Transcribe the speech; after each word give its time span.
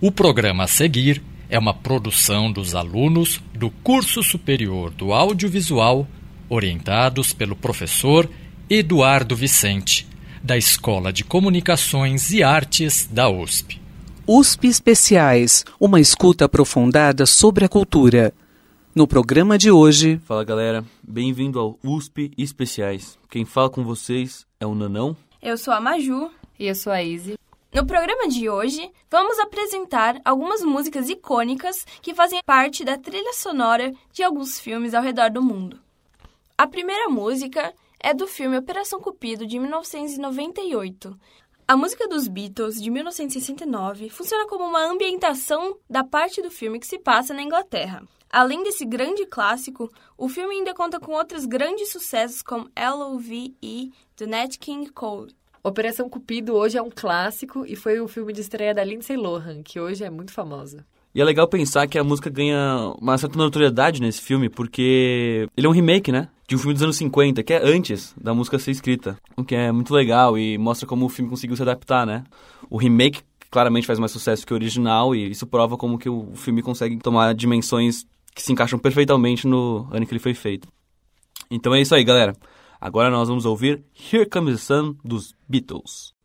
O 0.00 0.12
programa 0.12 0.62
a 0.62 0.68
seguir 0.68 1.20
é 1.50 1.58
uma 1.58 1.74
produção 1.74 2.52
dos 2.52 2.76
alunos 2.76 3.40
do 3.52 3.68
curso 3.68 4.22
superior 4.22 4.92
do 4.92 5.12
audiovisual, 5.12 6.06
orientados 6.48 7.32
pelo 7.32 7.56
professor 7.56 8.30
Eduardo 8.70 9.34
Vicente, 9.34 10.06
da 10.40 10.56
Escola 10.56 11.12
de 11.12 11.24
Comunicações 11.24 12.30
e 12.30 12.44
Artes 12.44 13.08
da 13.10 13.28
USP. 13.28 13.80
USP 14.24 14.68
Especiais, 14.68 15.64
uma 15.80 15.98
escuta 15.98 16.44
aprofundada 16.44 17.26
sobre 17.26 17.64
a 17.64 17.68
cultura. 17.68 18.32
No 18.94 19.04
programa 19.04 19.58
de 19.58 19.68
hoje. 19.68 20.20
Fala 20.24 20.44
galera, 20.44 20.84
bem-vindo 21.02 21.58
ao 21.58 21.76
USP 21.82 22.30
Especiais. 22.38 23.18
Quem 23.28 23.44
fala 23.44 23.68
com 23.68 23.82
vocês 23.82 24.46
é 24.60 24.66
o 24.66 24.76
Nanão. 24.76 25.16
Eu 25.42 25.58
sou 25.58 25.74
a 25.74 25.80
Maju. 25.80 26.30
E 26.56 26.66
eu 26.66 26.74
sou 26.74 26.92
a 26.92 27.02
Izzy. 27.02 27.38
No 27.70 27.84
programa 27.84 28.26
de 28.28 28.48
hoje, 28.48 28.90
vamos 29.10 29.38
apresentar 29.38 30.18
algumas 30.24 30.62
músicas 30.62 31.10
icônicas 31.10 31.84
que 32.00 32.14
fazem 32.14 32.40
parte 32.42 32.82
da 32.82 32.96
trilha 32.96 33.34
sonora 33.34 33.92
de 34.10 34.22
alguns 34.22 34.58
filmes 34.58 34.94
ao 34.94 35.02
redor 35.02 35.30
do 35.30 35.42
mundo. 35.42 35.78
A 36.56 36.66
primeira 36.66 37.10
música 37.10 37.74
é 38.00 38.14
do 38.14 38.26
filme 38.26 38.56
Operação 38.56 38.98
Cupido 39.00 39.46
de 39.46 39.58
1998. 39.58 41.14
A 41.68 41.76
música 41.76 42.08
dos 42.08 42.26
Beatles 42.26 42.80
de 42.80 42.90
1969 42.90 44.08
funciona 44.08 44.46
como 44.46 44.64
uma 44.64 44.86
ambientação 44.86 45.76
da 45.90 46.02
parte 46.02 46.40
do 46.40 46.50
filme 46.50 46.80
que 46.80 46.86
se 46.86 46.98
passa 46.98 47.34
na 47.34 47.42
Inglaterra. 47.42 48.02
Além 48.30 48.62
desse 48.62 48.86
grande 48.86 49.26
clássico, 49.26 49.90
o 50.16 50.26
filme 50.26 50.54
ainda 50.54 50.72
conta 50.72 50.98
com 50.98 51.12
outros 51.12 51.44
grandes 51.44 51.92
sucessos 51.92 52.40
como 52.40 52.70
L.O.V.E. 52.74 53.92
do 54.16 54.26
Nat 54.26 54.56
King 54.56 54.90
Cole. 54.90 55.37
Operação 55.62 56.08
Cupido 56.08 56.54
hoje 56.54 56.78
é 56.78 56.82
um 56.82 56.90
clássico 56.90 57.64
e 57.66 57.74
foi 57.74 58.00
o 58.00 58.08
filme 58.08 58.32
de 58.32 58.40
estreia 58.40 58.74
da 58.74 58.84
Lindsay 58.84 59.16
Lohan, 59.16 59.62
que 59.62 59.80
hoje 59.80 60.04
é 60.04 60.10
muito 60.10 60.32
famosa. 60.32 60.84
E 61.14 61.20
é 61.20 61.24
legal 61.24 61.48
pensar 61.48 61.86
que 61.86 61.98
a 61.98 62.04
música 62.04 62.30
ganha 62.30 62.94
uma 63.00 63.18
certa 63.18 63.36
notoriedade 63.36 64.00
nesse 64.00 64.20
filme, 64.20 64.48
porque 64.48 65.48
ele 65.56 65.66
é 65.66 65.70
um 65.70 65.72
remake, 65.72 66.12
né? 66.12 66.28
De 66.46 66.54
um 66.54 66.58
filme 66.58 66.74
dos 66.74 66.82
anos 66.82 66.96
50, 66.96 67.42
que 67.42 67.52
é 67.52 67.60
antes 67.62 68.14
da 68.20 68.32
música 68.32 68.58
ser 68.58 68.70
escrita. 68.70 69.16
O 69.36 69.42
que 69.42 69.54
é 69.54 69.72
muito 69.72 69.92
legal 69.92 70.38
e 70.38 70.56
mostra 70.56 70.86
como 70.86 71.06
o 71.06 71.08
filme 71.08 71.30
conseguiu 71.30 71.56
se 71.56 71.62
adaptar, 71.62 72.06
né? 72.06 72.24
O 72.70 72.76
remake 72.76 73.22
claramente 73.50 73.86
faz 73.86 73.98
mais 73.98 74.12
sucesso 74.12 74.46
que 74.46 74.52
o 74.52 74.56
original 74.56 75.14
e 75.14 75.30
isso 75.30 75.46
prova 75.46 75.76
como 75.76 75.98
que 75.98 76.08
o 76.08 76.34
filme 76.34 76.62
consegue 76.62 76.98
tomar 76.98 77.34
dimensões 77.34 78.06
que 78.34 78.42
se 78.42 78.52
encaixam 78.52 78.78
perfeitamente 78.78 79.46
no 79.46 79.88
ano 79.90 80.06
que 80.06 80.12
ele 80.12 80.20
foi 80.20 80.34
feito. 80.34 80.68
Então 81.50 81.74
é 81.74 81.80
isso 81.80 81.94
aí, 81.94 82.04
galera. 82.04 82.34
Agora 82.80 83.10
nós 83.10 83.28
vamos 83.28 83.44
ouvir 83.44 83.84
Here 83.92 84.26
Comes 84.26 84.54
the 84.54 84.58
Sun 84.58 84.96
dos 85.04 85.34
Beatles. 85.48 86.16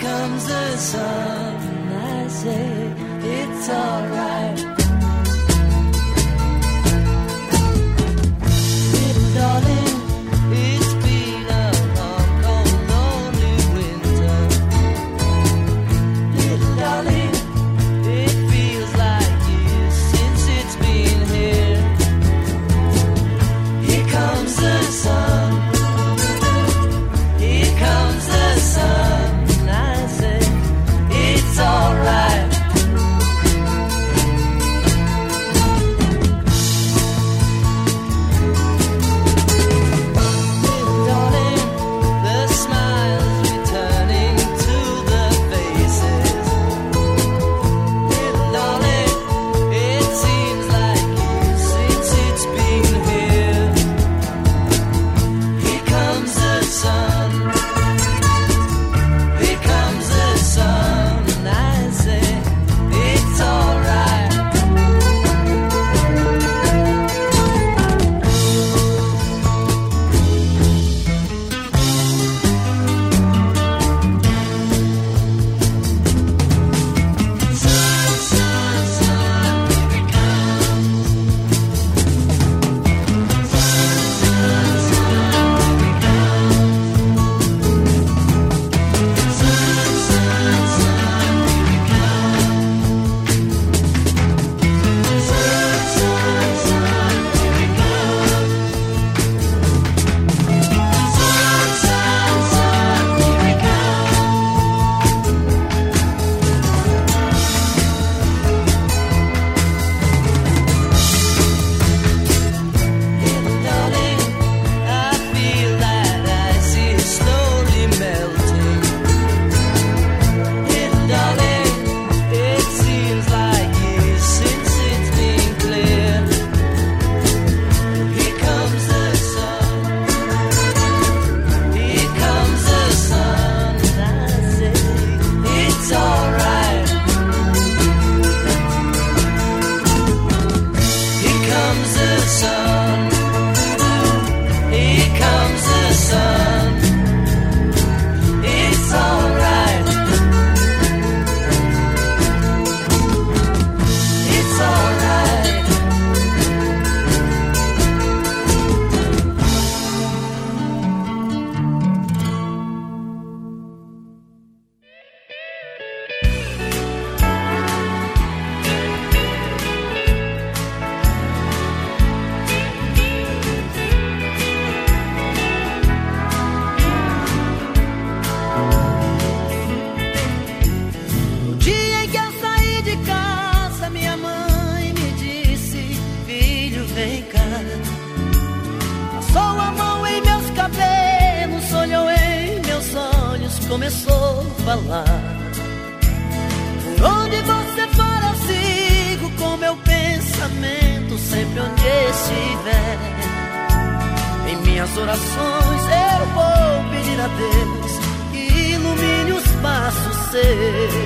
Comes 0.00 0.46
the 0.46 0.76
sun, 0.76 1.02
and 1.02 1.94
I 1.94 2.28
say 2.28 2.94
it's 3.22 3.68
alright. 3.70 4.73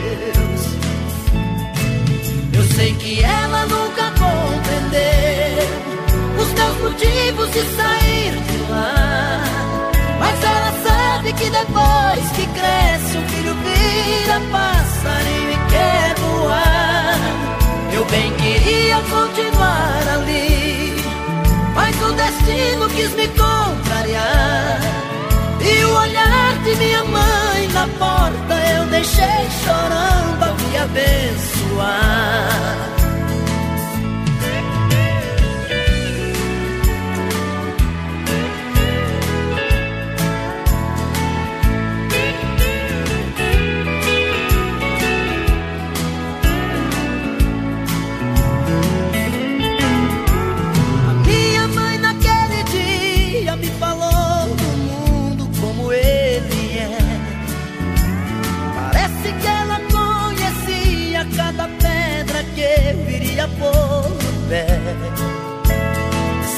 Seus. 0.09 0.63
Eu 2.53 2.65
sei 2.75 2.95
que 2.95 3.23
ela 3.23 3.67
nunca 3.67 4.05
compreendeu 4.13 5.69
os 6.41 6.53
meus 6.53 6.77
motivos 6.83 7.51
de 7.53 7.63
sair 7.77 8.33
de 8.33 8.71
lá. 8.71 9.43
Mas 10.19 10.43
ela 10.43 10.73
sabe 10.87 11.33
que 11.33 11.51
depois 11.51 12.31
que 12.37 12.47
cresce, 12.59 13.19
o 13.19 13.29
filho 13.29 13.55
vira 13.55 14.41
passarinho 14.51 15.53
e 15.53 15.71
quer 15.71 16.15
voar. 16.17 17.19
Eu 17.93 18.05
bem 18.07 18.33
queria 18.35 18.97
continuar 19.03 20.03
ali, 20.15 20.95
mas 21.75 21.95
o 22.03 22.13
destino 22.13 22.89
quis 22.91 23.15
me 23.15 23.29
contrariar. 23.29 24.81
E 25.61 25.85
o 25.85 25.95
olhar 25.97 26.59
de 26.65 26.77
minha 26.77 27.05
mãe 27.05 27.48
na 27.79 27.87
porta 27.97 28.55
eu 28.77 28.87
deixei 28.87 29.47
chorando 29.63 30.43
a 30.43 30.53
me 30.55 30.77
abençoar. 30.79 32.19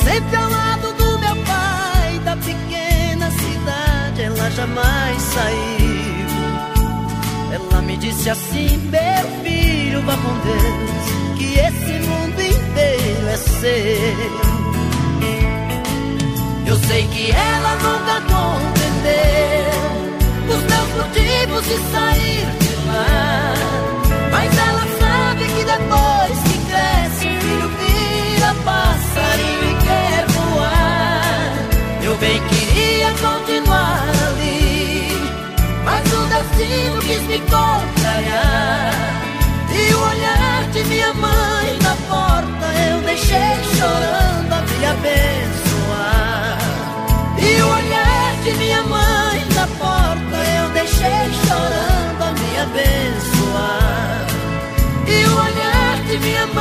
Sempre 0.04 0.36
ao 0.36 0.50
lado 0.50 0.92
do 0.94 1.18
meu 1.18 1.36
pai, 1.44 2.18
da 2.24 2.36
pequena 2.36 3.30
cidade, 3.30 4.22
ela 4.22 4.50
jamais 4.50 5.22
saiu. 5.22 5.90
Ela 7.52 7.82
me 7.82 7.96
disse 7.96 8.30
assim, 8.30 8.76
meu 8.90 9.42
filho, 9.42 10.02
vá 10.02 10.16
com 10.16 10.38
Deus, 10.46 11.38
que 11.38 11.58
esse 11.58 11.92
mundo 12.06 12.40
inteiro 12.40 13.28
é 13.28 13.36
seu. 13.36 14.60
Eu 16.66 16.76
sei 16.86 17.06
que 17.08 17.32
ela 17.32 17.74
nunca 17.76 18.20
compreendeu 18.32 18.80
os 20.48 20.62
meus 20.62 20.88
motivos 20.96 21.64
de 21.64 21.76
sair 21.90 22.46
de 22.60 22.74
lá. 22.86 23.69
Passarinho 29.10 29.64
e 29.70 29.74
quer 29.84 30.26
voar. 30.28 31.52
Eu 32.02 32.16
bem 32.16 32.40
queria 32.48 33.10
continuar 33.12 34.08
ali, 34.28 35.08
mas 35.84 36.12
o 36.12 36.22
destino 36.26 37.00
quis 37.00 37.22
me 37.22 37.38
contrariar. 37.40 38.94
E 39.72 39.94
o 39.94 40.00
olhar 40.00 40.64
de 40.72 40.84
minha 40.84 41.12
mãe 41.14 41.78
na 41.82 41.96
porta 42.08 42.66
eu 42.90 43.00
deixei 43.02 43.56
chorando 43.76 44.52
a 44.52 44.60
me 44.62 44.86
abençoar. 44.86 46.58
E 47.38 47.62
o 47.62 47.68
olhar 47.68 48.36
de 48.44 48.52
minha 48.54 48.82
mãe 48.84 49.44
na 49.54 49.66
porta 49.78 50.36
eu 50.58 50.68
deixei 50.70 51.30
chorando 51.46 52.22
a 52.22 52.32
me 52.32 52.58
abençoar. 52.60 54.26
E 55.06 55.24
o 55.26 55.34
olhar 55.34 55.96
de 56.06 56.18
minha 56.18 56.46
mãe 56.48 56.59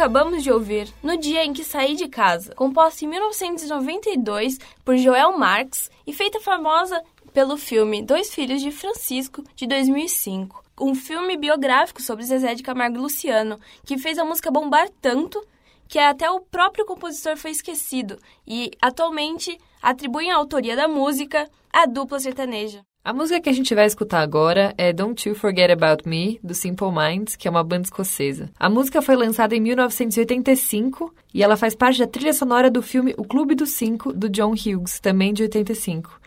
acabamos 0.00 0.42
de 0.42 0.50
ouvir 0.50 0.88
No 1.02 1.14
Dia 1.18 1.44
em 1.44 1.52
que 1.52 1.62
Saí 1.62 1.94
de 1.94 2.08
Casa, 2.08 2.54
composta 2.54 3.04
em 3.04 3.08
1992 3.08 4.56
por 4.82 4.96
Joel 4.96 5.36
Marx 5.36 5.90
e 6.06 6.14
feita 6.14 6.40
famosa 6.40 7.02
pelo 7.34 7.58
filme 7.58 8.02
Dois 8.02 8.32
Filhos 8.32 8.62
de 8.62 8.70
Francisco, 8.70 9.44
de 9.54 9.66
2005. 9.66 10.69
Um 10.80 10.94
filme 10.94 11.36
biográfico 11.36 12.00
sobre 12.00 12.24
Zezé 12.24 12.54
de 12.54 12.62
Camargo 12.62 12.96
e 12.96 13.00
Luciano, 13.00 13.60
que 13.84 13.98
fez 13.98 14.18
a 14.18 14.24
música 14.24 14.50
bombar 14.50 14.88
tanto 15.02 15.38
que 15.86 15.98
até 15.98 16.30
o 16.30 16.40
próprio 16.40 16.86
compositor 16.86 17.36
foi 17.36 17.50
esquecido 17.50 18.16
e, 18.46 18.70
atualmente, 18.80 19.58
atribuem 19.82 20.30
a 20.30 20.36
autoria 20.36 20.74
da 20.74 20.88
música 20.88 21.50
à 21.70 21.84
dupla 21.84 22.18
sertaneja. 22.18 22.80
A 23.04 23.12
música 23.12 23.40
que 23.40 23.48
a 23.48 23.52
gente 23.52 23.74
vai 23.74 23.86
escutar 23.86 24.20
agora 24.20 24.74
é 24.78 24.92
Don't 24.92 25.28
You 25.28 25.34
Forget 25.34 25.70
About 25.70 26.08
Me, 26.08 26.38
do 26.42 26.54
Simple 26.54 26.88
Minds, 26.92 27.34
que 27.34 27.48
é 27.48 27.50
uma 27.50 27.64
banda 27.64 27.84
escocesa. 27.84 28.50
A 28.58 28.70
música 28.70 29.02
foi 29.02 29.16
lançada 29.16 29.54
em 29.54 29.60
1985 29.60 31.12
e 31.34 31.42
ela 31.42 31.56
faz 31.56 31.74
parte 31.74 31.98
da 31.98 32.06
trilha 32.06 32.32
sonora 32.32 32.70
do 32.70 32.82
filme 32.82 33.14
O 33.18 33.24
Clube 33.24 33.54
dos 33.54 33.70
Cinco, 33.70 34.12
do 34.12 34.28
John 34.28 34.52
Hughes, 34.52 35.00
também 35.00 35.34
de 35.34 35.42
85. 35.42 36.20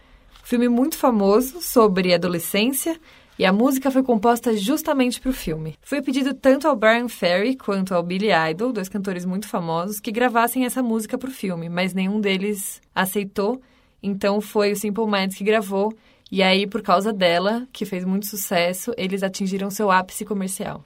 Filme 0.44 0.68
muito 0.68 0.98
famoso 0.98 1.62
sobre 1.62 2.14
adolescência 2.14 3.00
e 3.38 3.46
a 3.46 3.54
música 3.54 3.90
foi 3.90 4.04
composta 4.04 4.56
justamente 4.56 5.20
para 5.20 5.30
o 5.30 5.34
filme. 5.34 5.76
Foi 5.82 6.02
pedido 6.02 6.34
tanto 6.34 6.68
ao 6.68 6.76
Brian 6.76 7.08
Ferry 7.08 7.56
quanto 7.56 7.94
ao 7.94 8.04
Billy 8.04 8.30
Idol, 8.52 8.74
dois 8.74 8.90
cantores 8.90 9.26
muito 9.26 9.48
famosos, 9.48 10.00
que 10.00 10.12
gravassem 10.12 10.66
essa 10.66 10.84
música 10.84 11.18
para 11.18 11.30
o 11.30 11.34
filme, 11.34 11.70
mas 11.70 11.94
nenhum 11.94 12.20
deles 12.20 12.82
aceitou, 12.94 13.62
então 14.02 14.40
foi 14.42 14.72
o 14.72 14.76
Simple 14.76 15.06
Minds 15.06 15.38
que 15.38 15.44
gravou 15.44 15.94
e 16.36 16.42
aí, 16.42 16.66
por 16.66 16.82
causa 16.82 17.14
dela, 17.14 17.68
que 17.72 17.86
fez 17.86 18.04
muito 18.04 18.26
sucesso, 18.26 18.92
eles 18.98 19.22
atingiram 19.22 19.70
seu 19.70 19.92
ápice 19.92 20.26
comercial. 20.26 20.84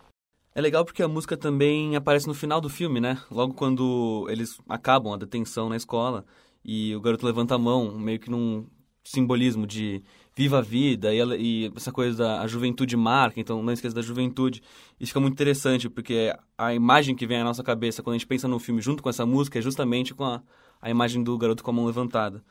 É 0.53 0.59
legal 0.59 0.83
porque 0.83 1.01
a 1.01 1.07
música 1.07 1.37
também 1.37 1.95
aparece 1.95 2.27
no 2.27 2.33
final 2.33 2.59
do 2.59 2.67
filme, 2.67 2.99
né? 2.99 3.17
Logo 3.31 3.53
quando 3.53 4.27
eles 4.29 4.59
acabam 4.67 5.13
a 5.13 5.17
detenção 5.17 5.69
na 5.69 5.77
escola 5.77 6.25
e 6.65 6.93
o 6.93 6.99
garoto 6.99 7.25
levanta 7.25 7.55
a 7.55 7.57
mão, 7.57 7.97
meio 7.97 8.19
que 8.19 8.29
num 8.29 8.65
simbolismo 9.11 9.65
de 9.65 10.01
viva 10.35 10.59
a 10.59 10.61
vida 10.61 11.13
e, 11.13 11.17
ela- 11.17 11.35
e 11.35 11.71
essa 11.75 11.91
coisa 11.91 12.17
da 12.17 12.41
a 12.41 12.47
juventude 12.47 12.95
marca, 12.95 13.39
então 13.39 13.63
não 13.63 13.73
esqueça 13.73 13.95
da 13.95 14.01
juventude. 14.01 14.61
Isso 14.99 15.09
fica 15.09 15.19
muito 15.19 15.33
interessante 15.33 15.89
porque 15.89 16.33
a 16.57 16.73
imagem 16.73 17.15
que 17.15 17.25
vem 17.25 17.39
à 17.39 17.43
nossa 17.43 17.63
cabeça 17.63 18.03
quando 18.03 18.15
a 18.15 18.17
gente 18.17 18.27
pensa 18.27 18.47
no 18.47 18.59
filme 18.59 18.81
junto 18.81 19.01
com 19.01 19.09
essa 19.09 19.25
música 19.25 19.57
é 19.57 19.61
justamente 19.61 20.13
com 20.13 20.23
a, 20.23 20.41
a 20.81 20.89
imagem 20.89 21.23
do 21.23 21.35
garoto 21.37 21.63
com 21.63 21.71
a 21.71 21.73
mão 21.73 21.85
levantada, 21.85 22.43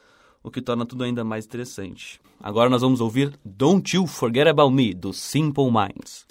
o 0.42 0.50
que 0.50 0.60
torna 0.60 0.84
tudo 0.84 1.04
ainda 1.04 1.22
mais 1.22 1.44
interessante. 1.46 2.20
Agora 2.40 2.68
nós 2.68 2.82
vamos 2.82 3.00
ouvir 3.00 3.38
Don't 3.44 3.94
You 3.96 4.06
Forget 4.06 4.48
About 4.48 4.74
Me, 4.74 4.92
do 4.92 5.12
Simple 5.12 5.70
Minds. 5.70 6.26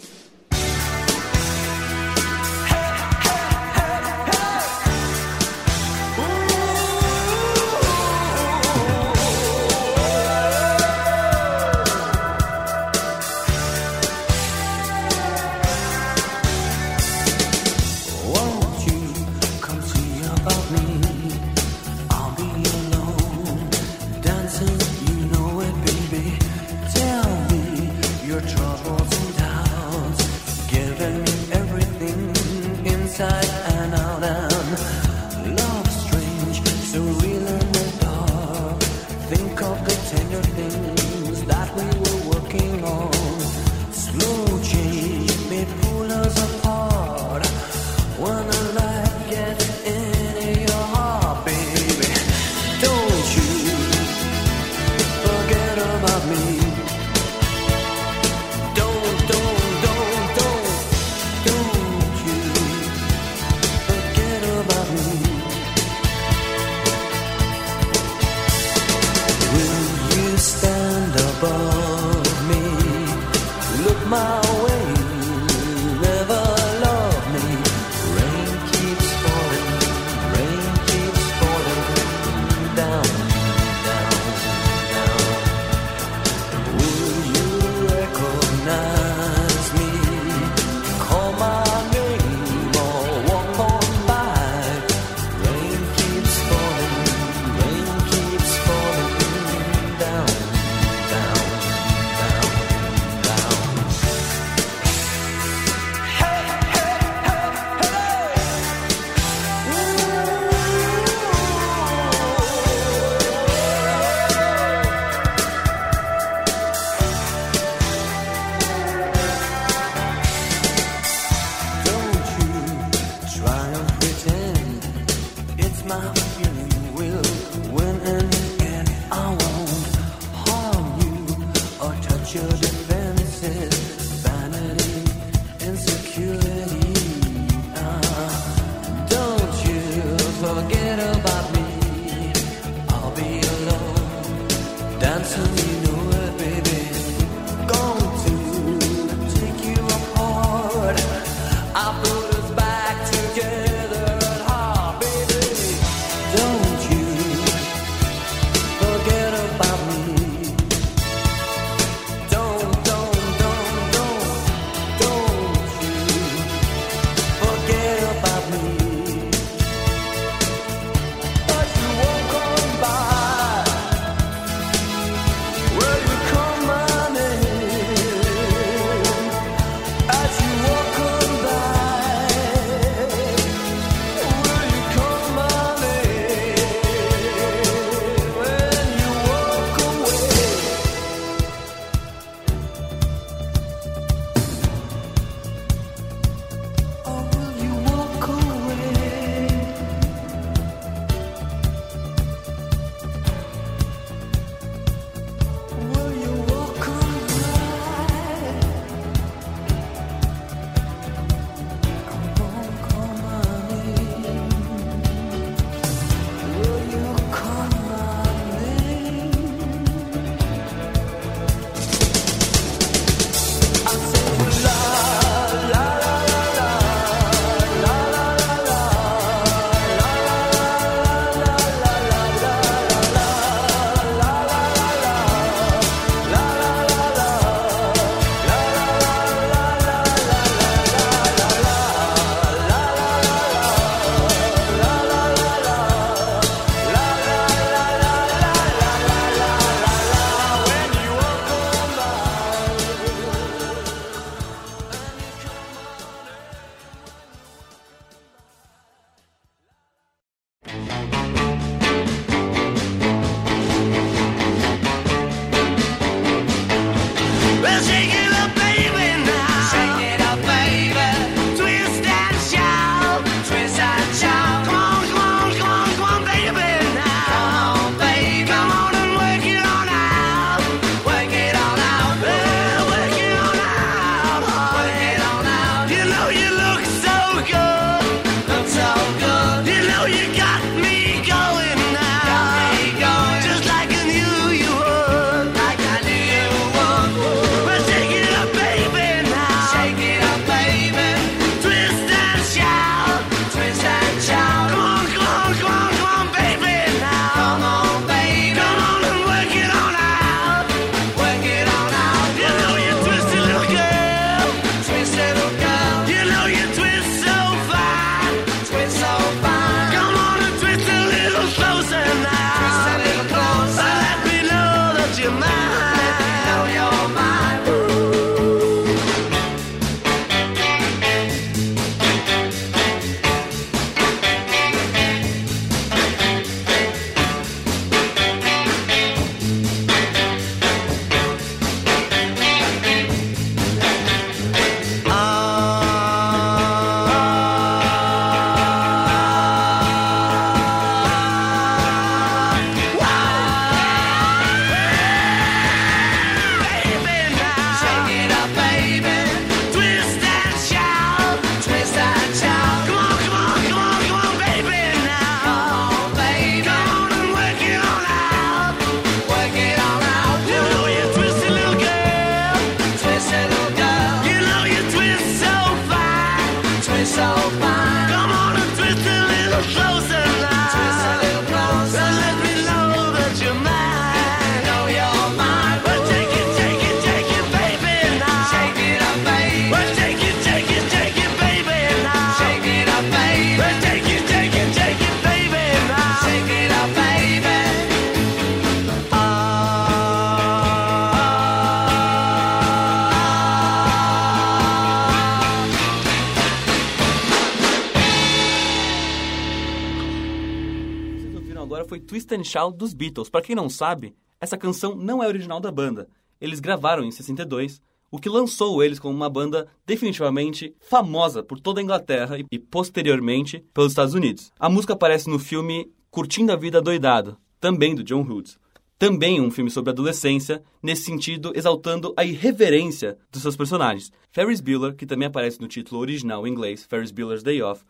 Twist 412.06 412.34
and 412.34 412.44
Shout 412.44 412.78
dos 412.78 412.94
Beatles. 412.94 413.30
Para 413.30 413.42
quem 413.42 413.56
não 413.56 413.70
sabe, 413.70 414.16
essa 414.40 414.58
canção 414.58 414.96
não 414.96 415.24
é 415.24 415.28
original 415.28 415.60
da 415.60 415.72
banda. 415.72 416.08
Eles 416.40 416.60
gravaram 416.60 417.04
em 417.04 417.12
62, 417.12 417.82
o 418.12 418.20
que 418.20 418.30
lançou 418.30 418.84
eles 418.84 419.00
como 419.00 419.14
uma 419.14 419.30
banda 419.30 419.68
definitivamente 419.86 420.76
famosa 420.80 421.44
por 421.44 421.60
toda 421.60 421.80
a 421.80 421.84
Inglaterra 421.84 422.38
e 422.52 422.60
posteriormente 422.60 423.64
pelos 423.74 423.92
Estados 423.92 424.14
Unidos. 424.14 424.52
A 424.60 424.70
música 424.70 424.94
aparece 424.94 425.30
no 425.30 425.40
filme 425.40 425.92
Curtindo 426.12 426.52
a 426.52 426.56
Vida 426.56 426.82
Doidado, 426.82 427.38
também 427.60 427.96
do 427.96 428.04
John 428.04 428.22
Hughes. 428.22 428.58
Também 428.98 429.42
um 429.42 429.52
filme 429.52 429.70
sobre 429.70 429.90
adolescência, 429.90 430.64
nesse 430.82 431.04
sentido 431.04 431.52
exaltando 431.54 432.14
a 432.16 432.24
irreverência 432.24 433.18
dos 433.30 433.42
seus 433.42 433.58
personagens. 433.58 434.10
Ferris 434.32 434.62
Bueller, 434.62 434.96
que 434.96 435.06
também 435.06 435.28
aparece 435.28 435.60
no 435.60 435.68
título 435.68 436.00
original 436.00 436.48
em 436.48 436.52
inglês, 436.52 436.86
Ferris 436.86 437.12
Bueller's 437.12 437.44
Day 437.44 437.62
Off, 437.62 437.84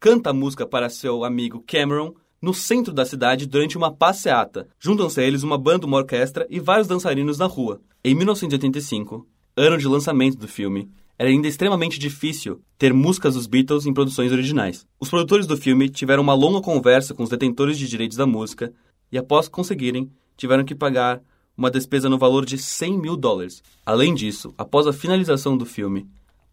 canta 0.00 0.30
a 0.30 0.32
música 0.32 0.66
para 0.66 0.90
seu 0.90 1.24
amigo 1.24 1.62
Cameron 1.64 2.14
no 2.40 2.54
centro 2.54 2.92
da 2.92 3.04
cidade 3.04 3.46
durante 3.46 3.76
uma 3.76 3.92
passeata. 3.92 4.68
Juntam-se 4.78 5.20
a 5.20 5.24
eles 5.24 5.42
uma 5.42 5.58
banda, 5.58 5.86
uma 5.86 5.98
orquestra 5.98 6.46
e 6.48 6.60
vários 6.60 6.86
dançarinos 6.86 7.38
na 7.38 7.46
rua. 7.46 7.80
Em 8.04 8.14
1985, 8.14 9.26
ano 9.56 9.78
de 9.78 9.88
lançamento 9.88 10.38
do 10.38 10.46
filme, 10.46 10.88
era 11.18 11.28
ainda 11.28 11.48
extremamente 11.48 11.98
difícil 11.98 12.62
ter 12.78 12.94
músicas 12.94 13.34
dos 13.34 13.48
Beatles 13.48 13.86
em 13.86 13.92
produções 13.92 14.30
originais. 14.30 14.86
Os 15.00 15.10
produtores 15.10 15.46
do 15.46 15.56
filme 15.56 15.88
tiveram 15.88 16.22
uma 16.22 16.34
longa 16.34 16.60
conversa 16.60 17.12
com 17.12 17.24
os 17.24 17.28
detentores 17.28 17.76
de 17.76 17.88
direitos 17.88 18.16
da 18.16 18.24
música 18.24 18.72
e, 19.10 19.18
após 19.18 19.48
conseguirem, 19.48 20.10
tiveram 20.36 20.64
que 20.64 20.76
pagar 20.76 21.20
uma 21.56 21.72
despesa 21.72 22.08
no 22.08 22.16
valor 22.16 22.46
de 22.46 22.56
100 22.56 22.98
mil 22.98 23.16
dólares. 23.16 23.64
Além 23.84 24.14
disso, 24.14 24.54
após 24.56 24.86
a 24.86 24.92
finalização 24.92 25.56
do 25.58 25.66
filme, 25.66 26.06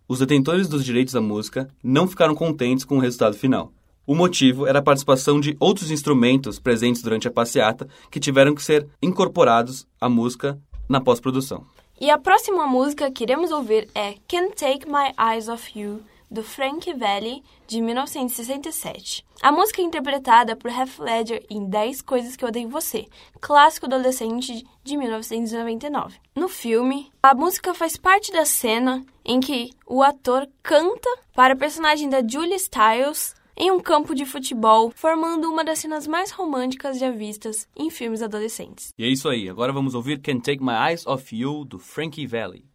os 0.08 0.18
detentores 0.18 0.68
dos 0.68 0.84
direitos 0.84 1.13
da 1.13 1.22
música 1.22 1.70
não 1.84 2.08
ficaram 2.08 2.34
contentes 2.34 2.84
com 2.84 2.98
o 2.98 3.01
resultado 3.01 3.36
final. 3.38 3.72
O 4.08 4.14
motivo 4.14 4.68
era 4.68 4.80
a 4.80 4.84
participação 4.84 5.40
de 5.40 5.58
outros 5.60 5.90
instrumentos 5.90 6.60
presentes 6.60 7.02
durante 7.02 7.28
a 7.28 7.32
passeata 7.32 7.88
que 8.12 8.20
tiveram 8.20 8.54
que 8.54 8.62
ser 8.62 8.88
incorporados 9.02 9.88
à 10.00 10.08
música 10.08 10.60
na 10.88 11.02
pós-produção. 11.02 11.66
E 12.00 12.12
a 12.12 12.18
próxima 12.18 12.68
música 12.68 13.10
que 13.10 13.24
iremos 13.24 13.51
ouvir 13.51 13.90
é 13.96 14.14
Can't 14.27 14.56
Take 14.56 14.86
My 14.88 15.12
Eyes 15.18 15.48
Off 15.48 15.79
You, 15.79 16.03
do 16.29 16.44
Frank 16.44 16.94
Valli, 16.94 17.42
de 17.66 17.82
1967. 17.82 19.25
A 19.42 19.51
música 19.51 19.82
é 19.82 19.86
interpretada 19.86 20.56
por 20.56 20.70
Heath 20.70 21.00
Ledger 21.00 21.44
em 21.50 21.68
10 21.68 22.03
Coisas 22.03 22.36
Que 22.36 22.44
Eu 22.44 22.50
Odeio 22.50 22.70
Você, 22.70 23.08
clássico 23.42 23.88
adolescente 23.88 24.68
de 24.84 24.98
1999. 24.98 26.20
No 26.36 26.48
filme, 26.48 27.10
a 27.24 27.34
música 27.34 27.74
faz 27.74 27.98
parte 27.98 28.32
da 28.32 28.46
cena 28.46 29.03
em 29.24 29.40
que 29.40 29.72
o 29.88 30.03
ator 30.03 30.48
canta 30.62 31.10
para 31.34 31.53
a 31.53 31.58
personagem 31.58 32.08
da 32.08 32.22
Julie 32.22 32.60
Stiles 32.60 33.34
em 33.57 33.72
um 33.72 33.79
campo 33.79 34.13
de 34.13 34.25
futebol, 34.25 34.91
formando 34.96 35.50
uma 35.50 35.63
das 35.63 35.79
cenas 35.79 36.05
mais 36.05 36.31
românticas 36.31 37.00
já 37.00 37.11
vistas 37.11 37.68
em 37.75 37.89
filmes 37.89 38.22
adolescentes. 38.22 38.94
E 38.98 39.03
é 39.03 39.07
isso 39.07 39.29
aí, 39.29 39.50
agora 39.50 39.72
vamos 39.72 39.96
ouvir 39.96 40.20
Can't 40.22 40.41
Take 40.41 40.63
My 40.63 40.89
Eyes 40.89 41.05
Off 41.07 41.35
You, 41.35 41.63
do 41.63 41.79
Frankie 41.79 42.27
Valli. 42.27 42.65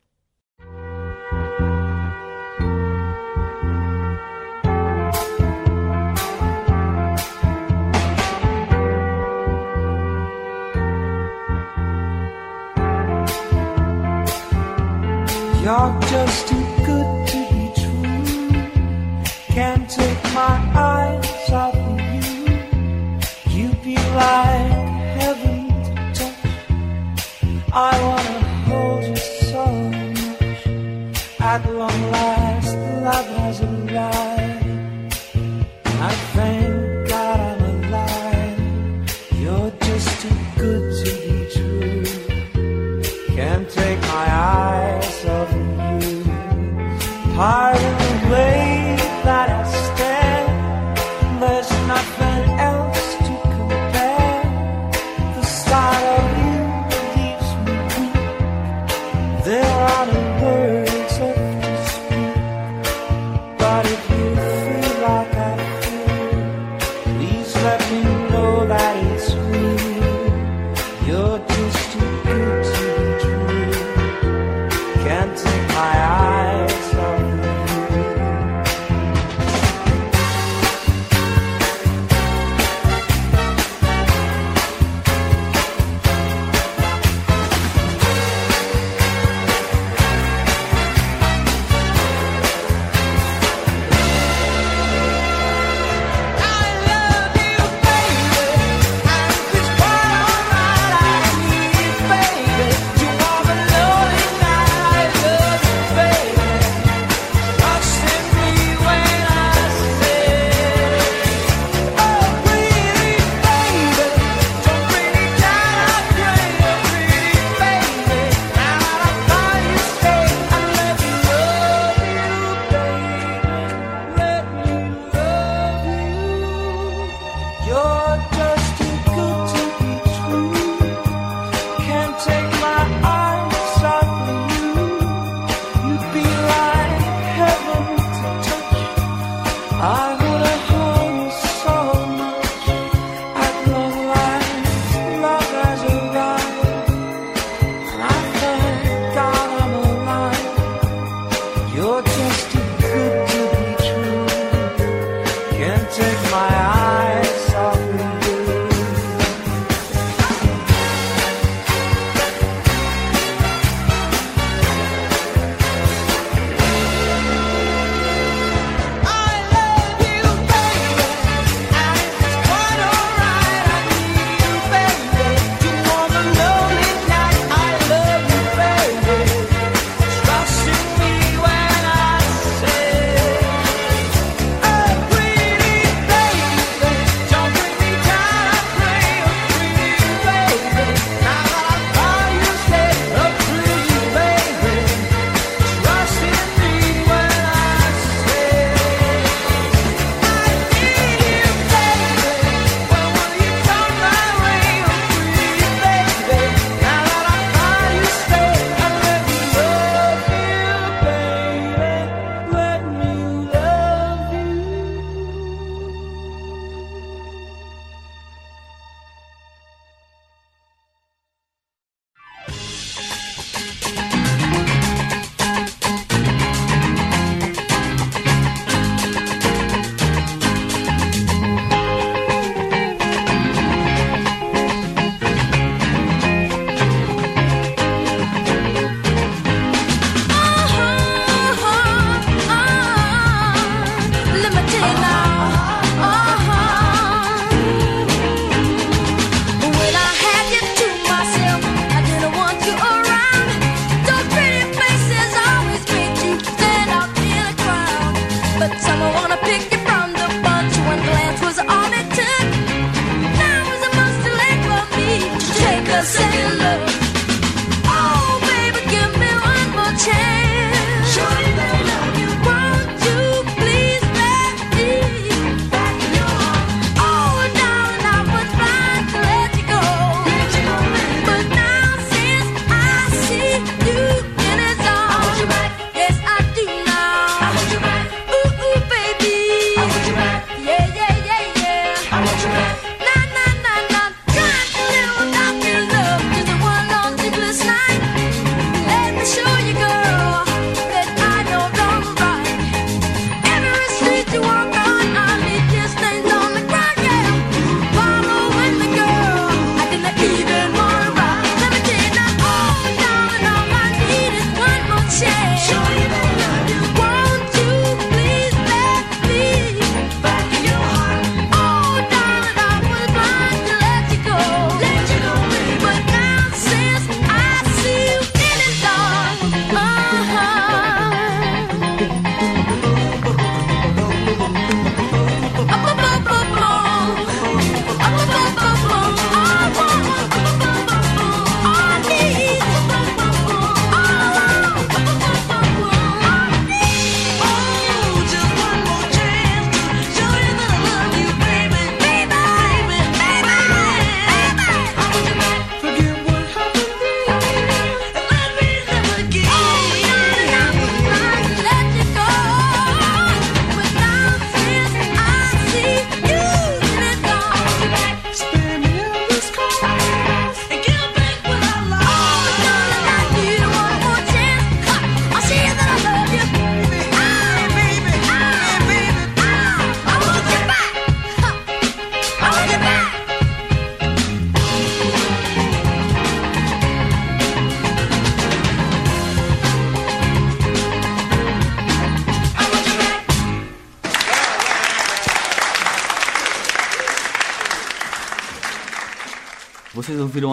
You're 15.63 16.01
just 16.09 16.49
too 16.49 16.70
my 20.35 20.71
eyes 20.77 20.90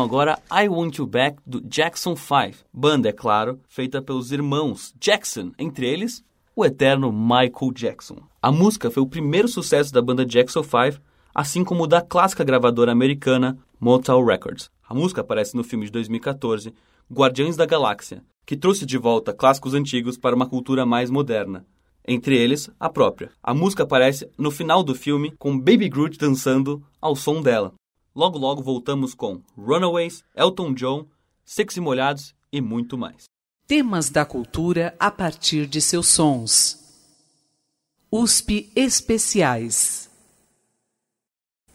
agora 0.08 0.40
I 0.50 0.70
Want 0.70 1.00
You 1.00 1.06
Back 1.06 1.38
do 1.46 1.60
Jackson 1.60 2.16
5, 2.16 2.64
banda, 2.74 3.10
é 3.10 3.12
claro, 3.12 3.60
feita 3.68 4.02
pelos 4.02 4.32
irmãos 4.32 4.94
Jackson, 4.98 5.52
entre 5.60 5.86
eles 5.86 6.24
o 6.56 6.64
eterno 6.64 7.12
Michael 7.12 7.74
Jackson. 7.76 8.16
A 8.42 8.50
música 8.50 8.90
foi 8.90 9.04
o 9.04 9.08
primeiro 9.08 9.50
sucesso 9.50 9.92
da 9.92 10.02
banda 10.02 10.26
Jackson 10.26 10.64
5, 10.64 11.02
assim 11.36 11.62
como 11.62 11.86
da 11.86 12.02
clássica 12.02 12.46
gravadora 12.46 12.90
americana 12.90 13.58
Motown 13.82 14.24
Records. 14.24 14.72
A 14.88 14.94
música 14.94 15.20
aparece 15.20 15.58
no 15.58 15.64
filme 15.64 15.86
de 15.88 15.92
2014 15.92 16.74
Guardiões 17.12 17.58
da 17.58 17.66
Galáxia, 17.66 18.24
que 18.46 18.56
trouxe 18.56 18.86
de 18.86 18.98
volta 18.98 19.34
clássicos 19.34 19.74
antigos 19.74 20.18
para 20.18 20.38
uma 20.38 20.48
cultura 20.48 20.86
mais 20.86 21.10
moderna. 21.10 21.66
Entre 22.08 22.38
eles, 22.38 22.70
a 22.80 22.90
própria. 22.90 23.30
A 23.44 23.54
música 23.54 23.84
aparece 23.84 24.30
no 24.38 24.52
final 24.52 24.84
do 24.84 24.96
filme 24.96 25.34
com 25.38 25.60
Baby 25.60 25.90
Groot 25.90 26.18
dançando 26.18 26.82
ao 27.02 27.14
som 27.14 27.42
dela. 27.42 27.74
Logo 28.18 28.40
logo 28.40 28.64
voltamos 28.64 29.14
com 29.14 29.44
Runaways, 29.56 30.24
Elton 30.36 30.74
John, 30.74 31.06
Sexy 31.46 31.80
Molhados 31.80 32.34
e 32.52 32.60
muito 32.60 32.98
mais. 32.98 33.26
Temas 33.68 34.10
da 34.10 34.26
cultura 34.26 34.96
a 35.00 35.12
partir 35.12 35.68
de 35.68 35.80
seus 35.80 36.08
sons. 36.08 36.80
USP 38.12 38.72
Especiais. 38.76 40.07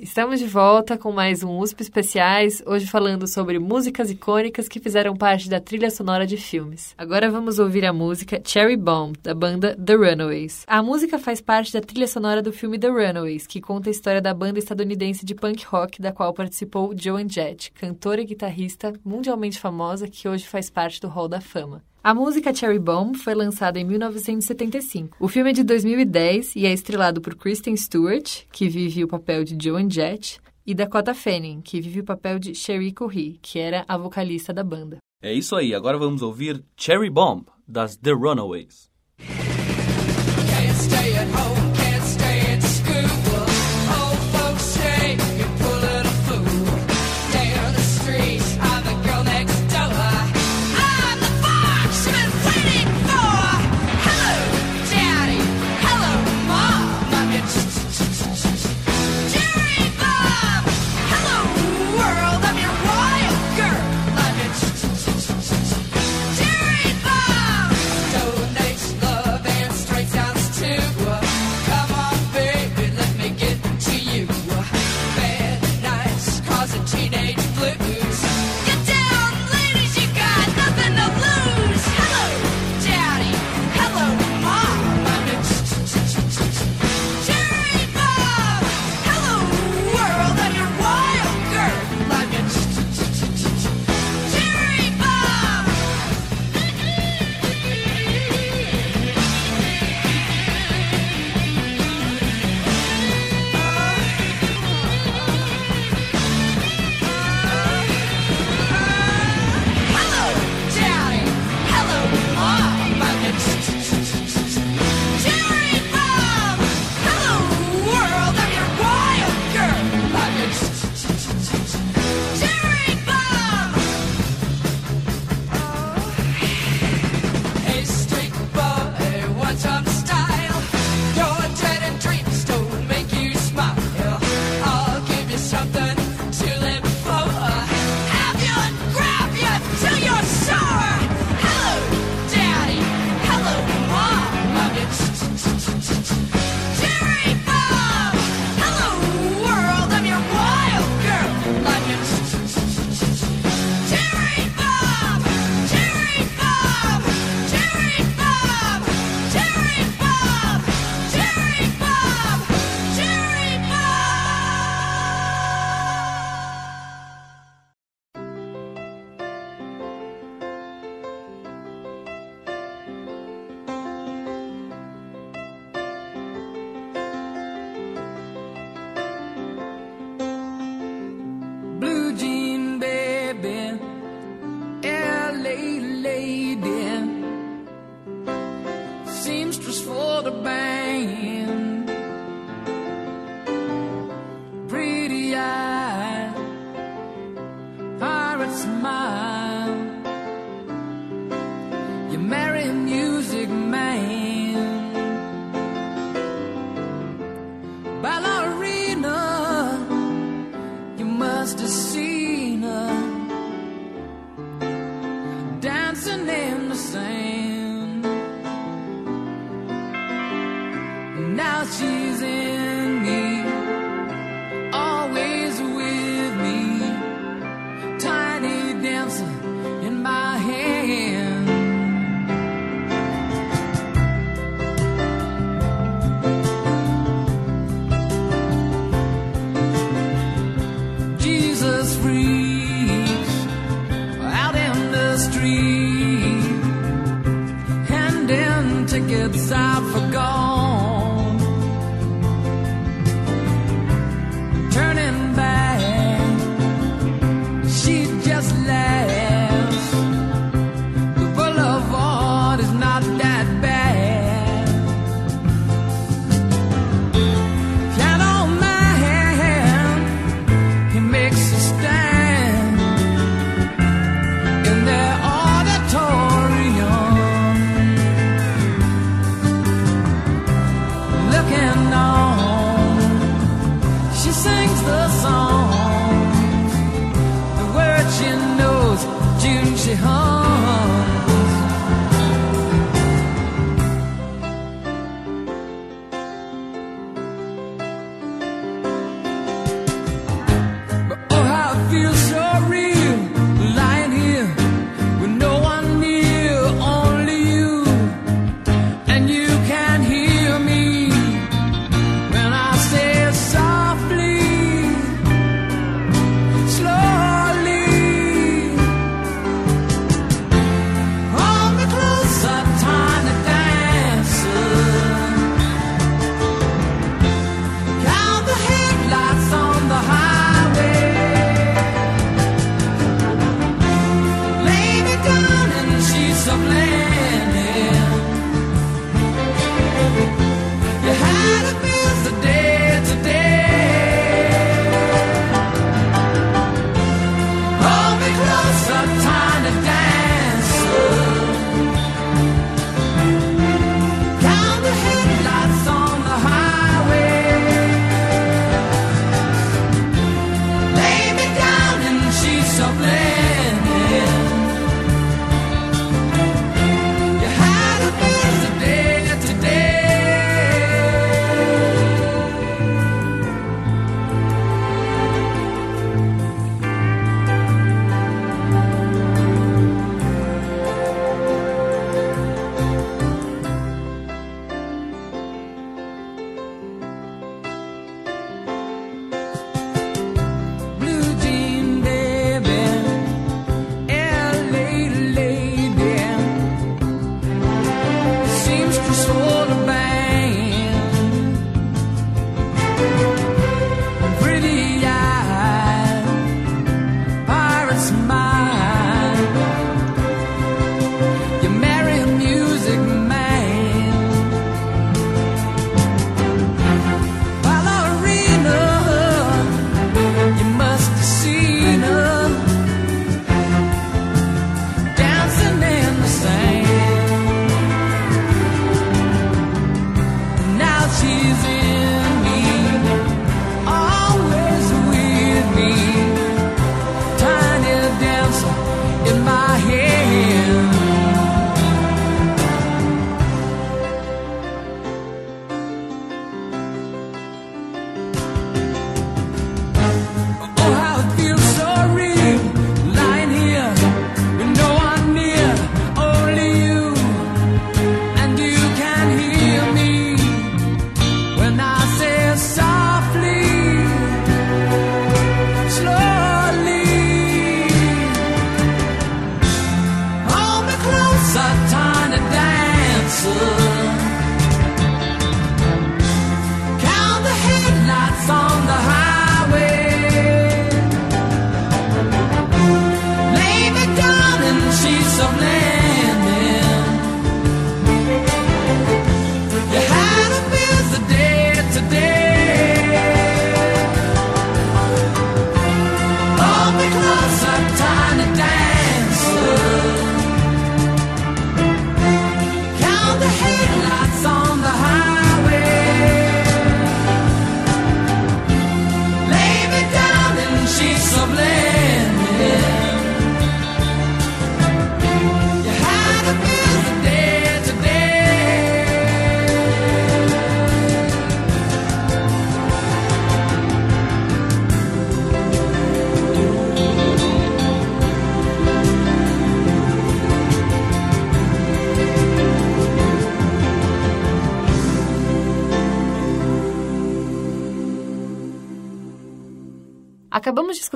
Estamos 0.02 0.40
de 0.40 0.48
volta 0.48 0.98
com 0.98 1.12
mais 1.12 1.44
um 1.44 1.60
USP 1.60 1.80
Especiais, 1.80 2.60
hoje 2.66 2.88
falando 2.88 3.28
sobre 3.28 3.60
músicas 3.60 4.10
icônicas 4.10 4.66
que 4.66 4.80
fizeram 4.80 5.16
parte 5.16 5.48
da 5.48 5.60
trilha 5.60 5.92
sonora 5.92 6.26
de 6.26 6.36
filmes. 6.36 6.92
Agora 6.98 7.30
vamos 7.30 7.60
ouvir 7.60 7.84
a 7.86 7.92
música 7.92 8.42
Cherry 8.44 8.76
Bomb, 8.76 9.16
da 9.22 9.32
banda 9.32 9.76
The 9.76 9.94
Runaways. 9.94 10.64
A 10.66 10.82
música 10.82 11.20
faz 11.20 11.40
parte 11.40 11.72
da 11.72 11.80
trilha 11.80 12.08
sonora 12.08 12.42
do 12.42 12.52
filme 12.52 12.80
The 12.80 12.88
Runaways, 12.88 13.46
que 13.46 13.60
conta 13.60 13.90
a 13.90 13.92
história 13.92 14.20
da 14.20 14.34
banda 14.34 14.58
estadunidense 14.58 15.24
de 15.24 15.36
punk 15.36 15.64
rock 15.66 16.02
da 16.02 16.10
qual 16.10 16.34
participou 16.34 16.92
Joan 16.96 17.28
Jett, 17.28 17.70
cantora 17.70 18.22
e 18.22 18.24
guitarrista 18.24 18.92
mundialmente 19.04 19.60
famosa 19.60 20.08
que 20.08 20.28
hoje 20.28 20.48
faz 20.48 20.68
parte 20.68 21.00
do 21.00 21.06
Hall 21.06 21.28
da 21.28 21.40
Fama. 21.40 21.80
A 22.04 22.12
música 22.12 22.52
Cherry 22.52 22.80
Bomb 22.80 23.16
foi 23.16 23.32
lançada 23.32 23.78
em 23.78 23.84
1975. 23.84 25.16
O 25.20 25.28
filme 25.28 25.50
é 25.50 25.52
de 25.52 25.62
2010 25.62 26.56
e 26.56 26.66
é 26.66 26.72
estrelado 26.72 27.20
por 27.20 27.36
Kristen 27.36 27.76
Stewart, 27.76 28.42
que 28.50 28.68
vive 28.68 29.04
o 29.04 29.08
papel 29.08 29.44
de 29.44 29.56
Joan 29.62 29.88
Jett, 29.88 30.40
e 30.66 30.74
Dakota 30.74 31.14
Fanning, 31.14 31.60
que 31.60 31.80
vive 31.80 32.00
o 32.00 32.04
papel 32.04 32.40
de 32.40 32.56
Cherie 32.56 32.90
Curry, 32.90 33.38
que 33.40 33.60
era 33.60 33.84
a 33.86 33.96
vocalista 33.96 34.52
da 34.52 34.64
banda. 34.64 34.96
É 35.22 35.32
isso 35.32 35.54
aí, 35.54 35.72
agora 35.72 35.96
vamos 35.96 36.22
ouvir 36.22 36.64
Cherry 36.76 37.08
Bomb, 37.08 37.44
das 37.68 37.96
The 37.96 38.10
Runaways. 38.10 38.90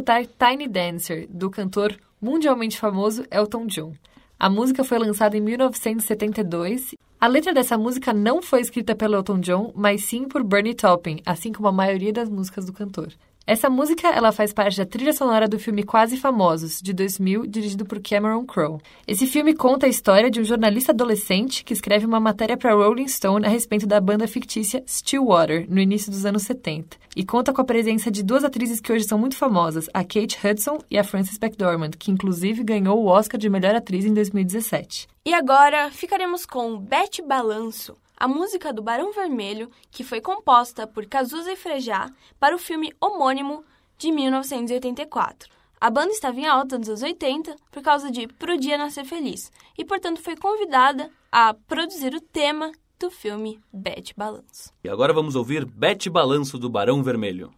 Escutar 0.07 0.25
Tiny 0.25 0.69
Dancer, 0.69 1.27
do 1.29 1.51
cantor 1.51 1.97
mundialmente 2.23 2.79
famoso 2.79 3.25
Elton 3.29 3.67
John. 3.67 3.93
A 4.39 4.49
música 4.49 4.85
foi 4.85 4.99
lançada 4.99 5.37
em 5.37 5.41
1972. 5.41 6.95
A 7.21 7.27
letra 7.27 7.53
dessa 7.53 7.77
música 7.77 8.13
não 8.13 8.41
foi 8.41 8.61
escrita 8.61 8.95
pelo 8.95 9.17
Elton 9.17 9.41
John, 9.41 9.73
mas 9.75 10.05
sim 10.05 10.29
por 10.29 10.45
Bernie 10.45 10.75
Taupin, 10.75 11.21
assim 11.27 11.53
como 11.53 11.67
a 11.67 11.73
maioria 11.73 12.13
das 12.13 12.29
músicas 12.29 12.65
do 12.65 12.73
cantor. 12.73 13.09
Essa 13.49 13.71
música 13.71 14.09
ela 14.09 14.33
faz 14.33 14.53
parte 14.53 14.77
da 14.77 14.85
trilha 14.85 15.13
sonora 15.13 15.47
do 15.47 15.57
filme 15.57 15.85
Quase 15.85 16.17
Famosos, 16.17 16.81
de 16.83 16.93
2000, 16.93 17.47
dirigido 17.47 17.85
por 17.85 18.03
Cameron 18.03 18.45
Crowe. 18.45 18.81
Esse 19.07 19.25
filme 19.25 19.55
conta 19.55 19.87
a 19.87 19.89
história 19.89 20.29
de 20.29 20.41
um 20.41 20.45
jornalista 20.45 20.91
adolescente 20.91 21.63
que 21.63 21.73
escreve 21.73 22.05
uma 22.05 22.19
matéria 22.19 22.57
para 22.57 22.75
Rolling 22.75 23.07
Stone 23.07 23.47
a 23.47 23.49
respeito 23.49 23.87
da 23.87 24.01
banda 24.01 24.27
fictícia 24.27 24.83
Stillwater, 24.85 25.65
no 25.69 25.79
início 25.79 26.11
dos 26.11 26.27
anos 26.27 26.43
70, 26.43 26.97
e 27.15 27.25
conta 27.25 27.53
com 27.53 27.61
a 27.61 27.65
presença 27.65 28.11
de 28.11 28.25
duas 28.25 28.43
atrizes 28.43 28.81
que 28.81 28.93
hoje 28.93 29.05
são 29.05 29.17
muito 29.17 29.37
famosas, 29.37 29.89
a 29.95 30.03
Kate 30.03 30.37
Hudson 30.45 30.79
e 30.91 30.99
a 30.99 31.05
Frances 31.05 31.39
McDormand, 31.41 31.93
que 31.97 32.11
inclusive 32.11 32.65
ganhou 32.65 33.01
o 33.01 33.07
Oscar 33.07 33.39
de 33.39 33.49
melhor 33.49 33.77
atriz 33.77 34.05
em 34.05 34.13
2017. 34.13 35.07
E 35.25 35.33
agora 35.33 35.89
ficaremos 35.93 36.45
com 36.45 36.77
Bete 36.79 37.23
Balanço, 37.23 37.97
a 38.17 38.27
música 38.27 38.73
do 38.73 38.83
Barão 38.83 39.13
Vermelho, 39.13 39.71
que 39.91 40.03
foi 40.03 40.21
composta 40.21 40.87
por 40.87 41.07
Cazuza 41.07 41.53
e 41.53 41.57
Frejá 41.57 42.11
para 42.41 42.57
o 42.57 42.59
filme 42.59 42.93
homônimo 43.01 43.65
de 43.99 44.11
1984. 44.11 45.51
A 45.79 45.91
banda 45.91 46.13
estava 46.13 46.41
em 46.41 46.47
alta 46.47 46.79
nos 46.79 46.89
anos 46.89 47.03
80 47.03 47.55
por 47.71 47.83
causa 47.83 48.11
de 48.11 48.27
Pro 48.27 48.57
Dia 48.57 48.79
Nascer 48.79 49.05
Feliz 49.05 49.53
e, 49.77 49.85
portanto, 49.85 50.23
foi 50.23 50.35
convidada 50.35 51.11
a 51.31 51.53
produzir 51.53 52.15
o 52.15 52.21
tema 52.21 52.73
do 52.99 53.11
filme 53.11 53.61
Bete 53.71 54.15
Balanço. 54.17 54.73
E 54.83 54.89
agora 54.89 55.13
vamos 55.13 55.37
ouvir 55.37 55.67
Bete 55.67 56.09
Balanço 56.09 56.59
do 56.59 56.71
Barão 56.71 57.03
Vermelho. 57.03 57.53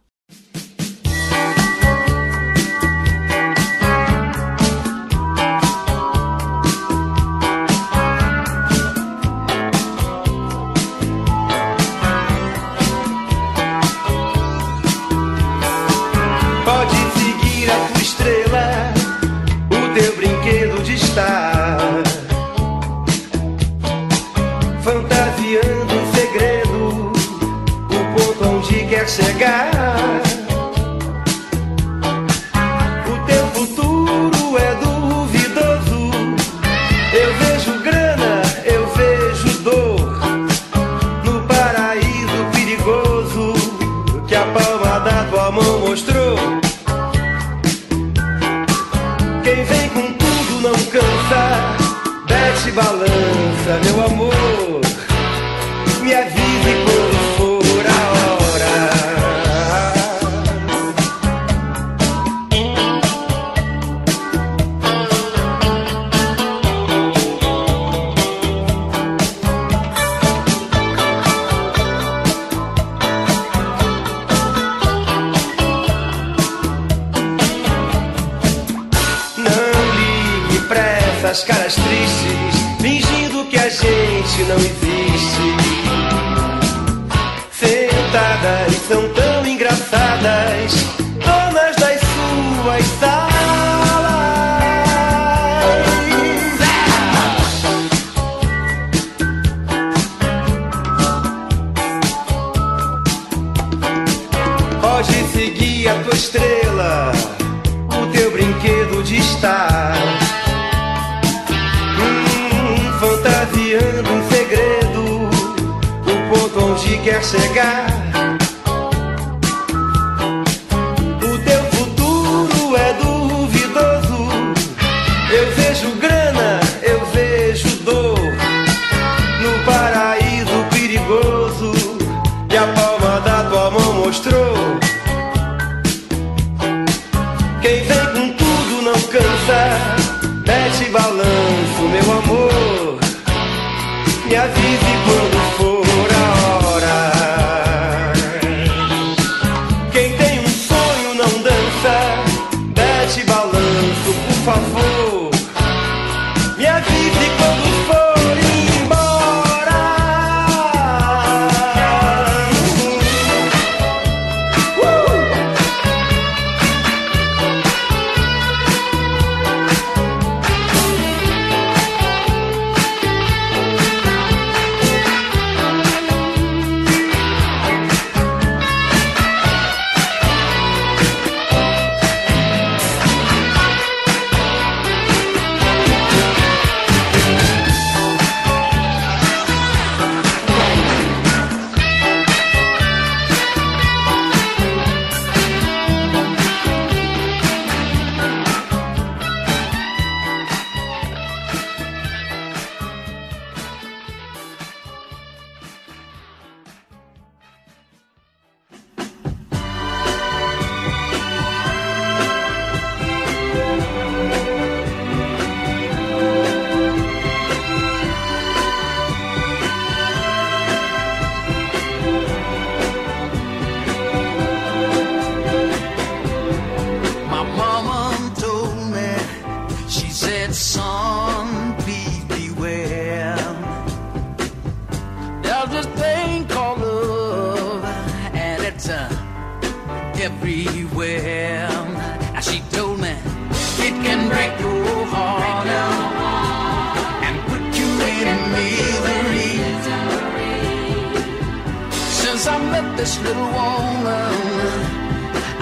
This 253.09 253.21
little 253.23 253.51
woman, 253.59 254.33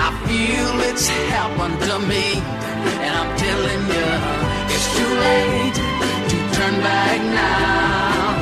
I 0.05 0.09
feel 0.27 0.73
it's 0.89 1.07
happened 1.31 1.79
to 1.87 1.95
me, 2.11 2.25
and 3.05 3.13
I'm 3.19 3.31
telling 3.45 3.83
you, 3.95 4.09
it's 4.73 4.87
too 4.97 5.11
late 5.27 5.77
to 6.31 6.37
turn 6.57 6.75
back 6.83 7.19
now. 7.39 8.35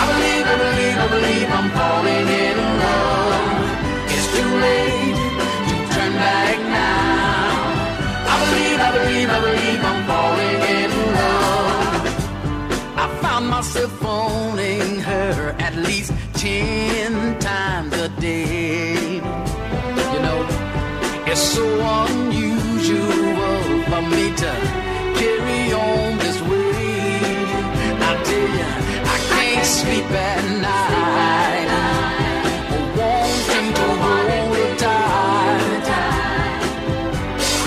I 0.00 0.04
believe, 0.12 0.44
I 0.52 0.56
believe, 0.64 0.96
I 1.04 1.08
believe 1.16 1.48
I'm 1.58 1.68
falling 1.78 2.26
in 2.44 2.56
love. 2.82 3.56
It's 4.14 4.28
too 4.36 4.50
late 4.66 5.18
to 5.68 5.76
turn 5.94 6.12
back 6.26 6.58
now. 6.80 7.56
I 8.32 8.36
believe, 8.44 8.78
I 8.86 8.90
believe, 8.98 9.28
I 9.30 9.40
believe 9.48 9.80
I'm 9.90 10.00
falling 10.06 10.21
found 13.42 13.50
myself 13.50 13.92
phoning 14.00 15.00
her 15.00 15.54
at 15.58 15.74
least 15.76 16.12
ten 16.34 17.38
times 17.38 17.92
a 17.94 18.08
day. 18.20 19.14
You 19.14 20.20
know, 20.26 20.46
it's 21.26 21.40
so 21.40 21.64
unusual 22.06 23.04
for 23.90 24.02
me 24.02 24.24
to 24.42 24.52
carry 25.18 25.72
on 25.72 26.18
this 26.18 26.40
way. 26.42 27.34
I 28.08 28.22
tell 28.28 28.48
you, 28.58 28.68
I 29.14 29.18
can't 29.30 29.66
sleep 29.66 30.10
at 30.10 30.44
night. 30.66 31.68
Wanting 32.98 33.74
to. 33.74 33.82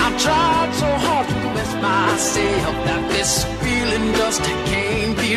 I've 0.04 0.16
tried 0.22 0.70
so 0.74 0.90
hard 1.06 1.26
to 1.28 1.34
convince 1.34 1.74
myself 1.74 2.76
that 2.86 3.02
this 3.10 3.44
feeling 3.62 4.14
just 4.14 4.42
can't 4.42 4.85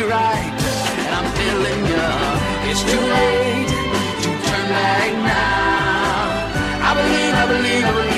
right. 0.08 0.54
And 1.02 1.12
I'm 1.18 1.28
telling 1.34 1.80
you, 1.90 2.06
it's 2.70 2.82
too 2.82 3.02
late 3.14 3.68
to 4.22 4.28
turn 4.46 4.66
back 4.68 5.10
now. 5.28 6.20
I 6.88 6.94
believe, 6.98 7.34
I 7.34 7.46
believe, 7.46 7.84
I 7.84 7.92
believe 7.92 8.09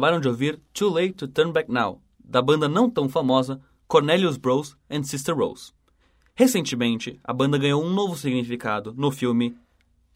acabaram 0.00 0.18
de 0.18 0.28
ouvir 0.28 0.58
Too 0.72 0.88
Late 0.88 1.12
to 1.12 1.28
Turn 1.28 1.52
Back 1.52 1.70
Now, 1.70 2.00
da 2.24 2.40
banda 2.40 2.66
não 2.66 2.88
tão 2.88 3.06
famosa 3.06 3.60
Cornelius 3.86 4.38
Bros 4.38 4.74
and 4.90 5.02
Sister 5.02 5.36
Rose. 5.36 5.74
Recentemente, 6.34 7.20
a 7.22 7.34
banda 7.34 7.58
ganhou 7.58 7.84
um 7.84 7.92
novo 7.92 8.16
significado 8.16 8.94
no 8.96 9.10
filme 9.10 9.54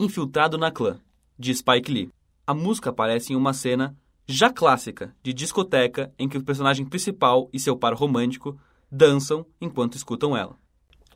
Infiltrado 0.01 0.57
na 0.57 0.71
Clã, 0.71 0.99
de 1.39 1.55
Spike 1.55 1.93
Lee. 1.93 2.11
A 2.47 2.55
música 2.55 2.89
aparece 2.89 3.35
em 3.35 3.37
uma 3.37 3.53
cena 3.53 3.95
já 4.27 4.51
clássica 4.51 5.15
de 5.23 5.35
discoteca 5.35 6.11
em 6.19 6.31
que 6.31 6.39
o 6.39 6.43
personagem 6.43 6.87
principal 6.87 7.51
e 7.53 7.61
seu 7.61 7.77
par 7.77 7.93
romântico 7.93 8.59
dançam 8.91 9.45
enquanto 9.61 9.97
escutam 9.97 10.35
ela. 10.35 10.57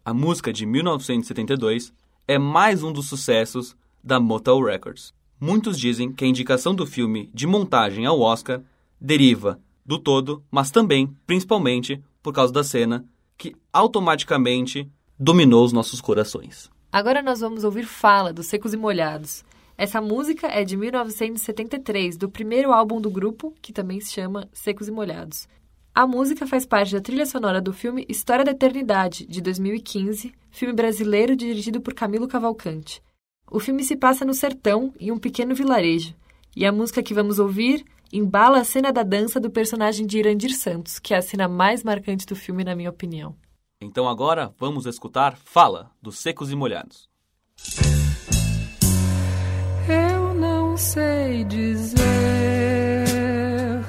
A 0.05 0.13
música 0.13 0.53
de 0.53 0.67
1972 0.67 1.91
é 2.27 2.39
mais 2.39 2.83
um 2.83 2.93
dos 2.93 3.09
sucessos 3.09 3.75
da 4.05 4.21
Motown 4.21 4.63
Records. 4.63 5.15
Muitos 5.41 5.79
dizem 5.79 6.13
que 6.13 6.25
a 6.25 6.29
indicação 6.29 6.75
do 6.75 6.87
filme 6.87 7.31
de 7.33 7.47
montagem 7.47 8.07
ao 8.07 8.21
Oscar 8.21 8.61
deriva 9.01 9.61
do 9.85 9.99
todo, 9.99 10.45
mas 10.51 10.71
também, 10.71 11.15
principalmente, 11.27 12.03
por 12.23 12.35
causa 12.35 12.53
da 12.53 12.65
cena 12.65 13.07
que 13.37 13.55
automaticamente 13.73 14.91
dominou 15.19 15.65
os 15.65 15.73
nossos 15.73 16.01
corações. 16.01 16.69
Agora 16.91 17.23
nós 17.23 17.41
vamos 17.41 17.65
ouvir 17.65 17.85
Fala, 17.85 18.33
dos 18.33 18.47
Secos 18.47 18.75
e 18.75 18.77
Molhados. 18.77 19.45
Essa 19.77 20.01
música 20.01 20.49
é 20.49 20.65
de 20.65 20.77
1973, 20.77 22.17
do 22.17 22.29
primeiro 22.29 22.73
álbum 22.73 23.01
do 23.01 23.11
grupo, 23.11 23.55
que 23.63 23.73
também 23.73 24.01
se 24.01 24.13
chama 24.13 24.49
Secos 24.53 24.89
e 24.89 24.91
Molhados. 24.91 25.49
A 25.95 26.07
música 26.07 26.47
faz 26.47 26.67
parte 26.67 26.93
da 26.93 27.01
trilha 27.01 27.27
sonora 27.27 27.61
do 27.61 27.73
filme 27.73 28.05
História 28.09 28.45
da 28.45 28.51
Eternidade, 28.51 29.27
de 29.27 29.41
2015, 29.41 30.33
filme 30.51 30.75
brasileiro 30.75 31.37
dirigido 31.37 31.81
por 31.81 31.95
Camilo 31.95 32.27
Cavalcante. 32.27 33.03
O 33.51 33.59
filme 33.59 33.83
se 33.83 33.97
passa 33.97 34.25
no 34.25 34.35
sertão, 34.35 34.93
em 35.01 35.11
um 35.11 35.19
pequeno 35.19 35.55
vilarejo, 35.55 36.15
e 36.55 36.67
a 36.67 36.73
música 36.73 37.03
que 37.03 37.15
vamos 37.15 37.39
ouvir 37.39 37.85
embala 38.13 38.59
a 38.59 38.65
cena 38.65 38.93
da 38.93 39.03
dança 39.03 39.41
do 39.41 39.51
personagem 39.51 40.07
de 40.07 40.19
Irandir 40.19 40.55
Santos, 40.55 40.99
que 40.99 41.15
é 41.15 41.19
a 41.19 41.23
cena 41.23 41.49
mais 41.49 41.83
marcante 41.83 42.27
do 42.27 42.37
filme, 42.37 42.65
na 42.65 42.75
minha 42.75 42.91
opinião. 42.91 43.35
Então 43.81 44.09
agora 44.09 44.53
vamos 44.59 44.87
escutar 44.87 45.37
Fala, 45.37 45.91
dos 46.03 46.19
Secos 46.19 46.51
e 46.51 46.57
Molhados. 46.57 47.09
Eu 49.89 50.35
não 50.35 50.77
sei 50.77 51.45
dizer 51.45 52.05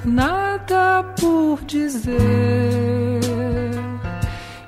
nada 0.06 1.02
por 1.20 1.62
dizer, 1.64 3.20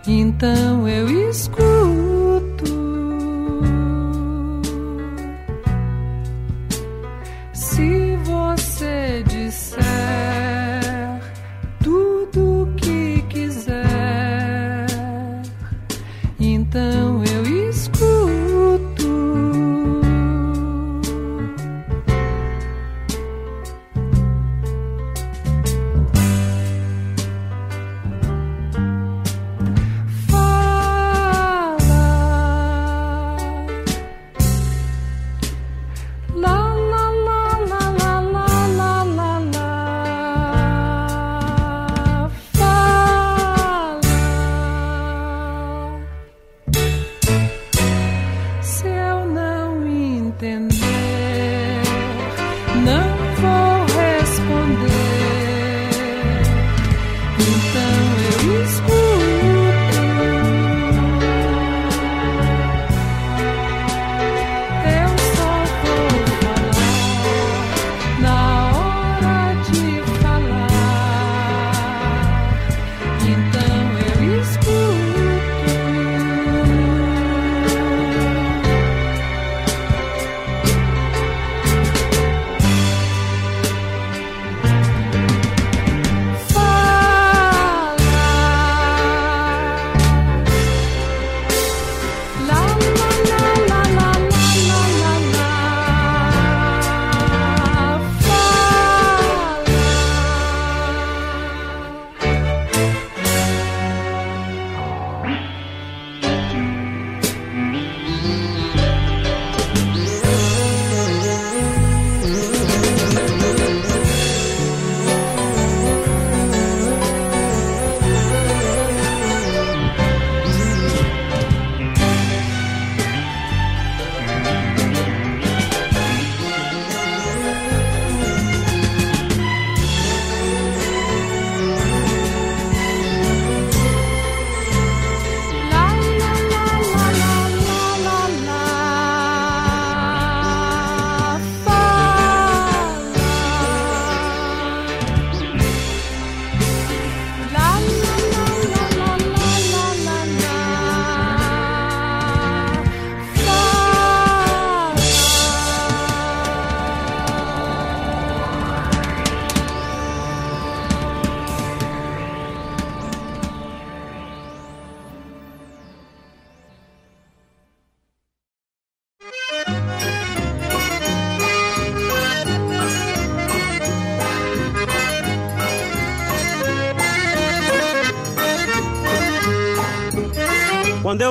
então 0.07 0.89
eu 0.89 1.31
escuto. 1.31 2.12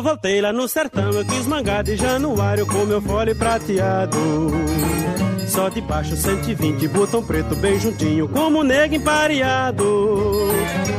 Eu 0.01 0.03
voltei 0.03 0.41
lá 0.41 0.51
no 0.51 0.67
sertão, 0.67 1.11
eu 1.11 1.23
quis 1.23 1.45
mangar 1.45 1.83
de 1.83 1.95
januário 1.95 2.65
com 2.65 2.85
meu 2.85 2.99
fole 2.99 3.35
prateado. 3.35 4.17
Só 5.47 5.69
de 5.69 5.79
baixo 5.79 6.17
120, 6.17 6.87
botão 6.87 7.23
preto 7.23 7.55
bem 7.55 7.79
juntinho, 7.79 8.27
como 8.27 8.63
nego 8.63 8.95
empareado. 8.95 10.47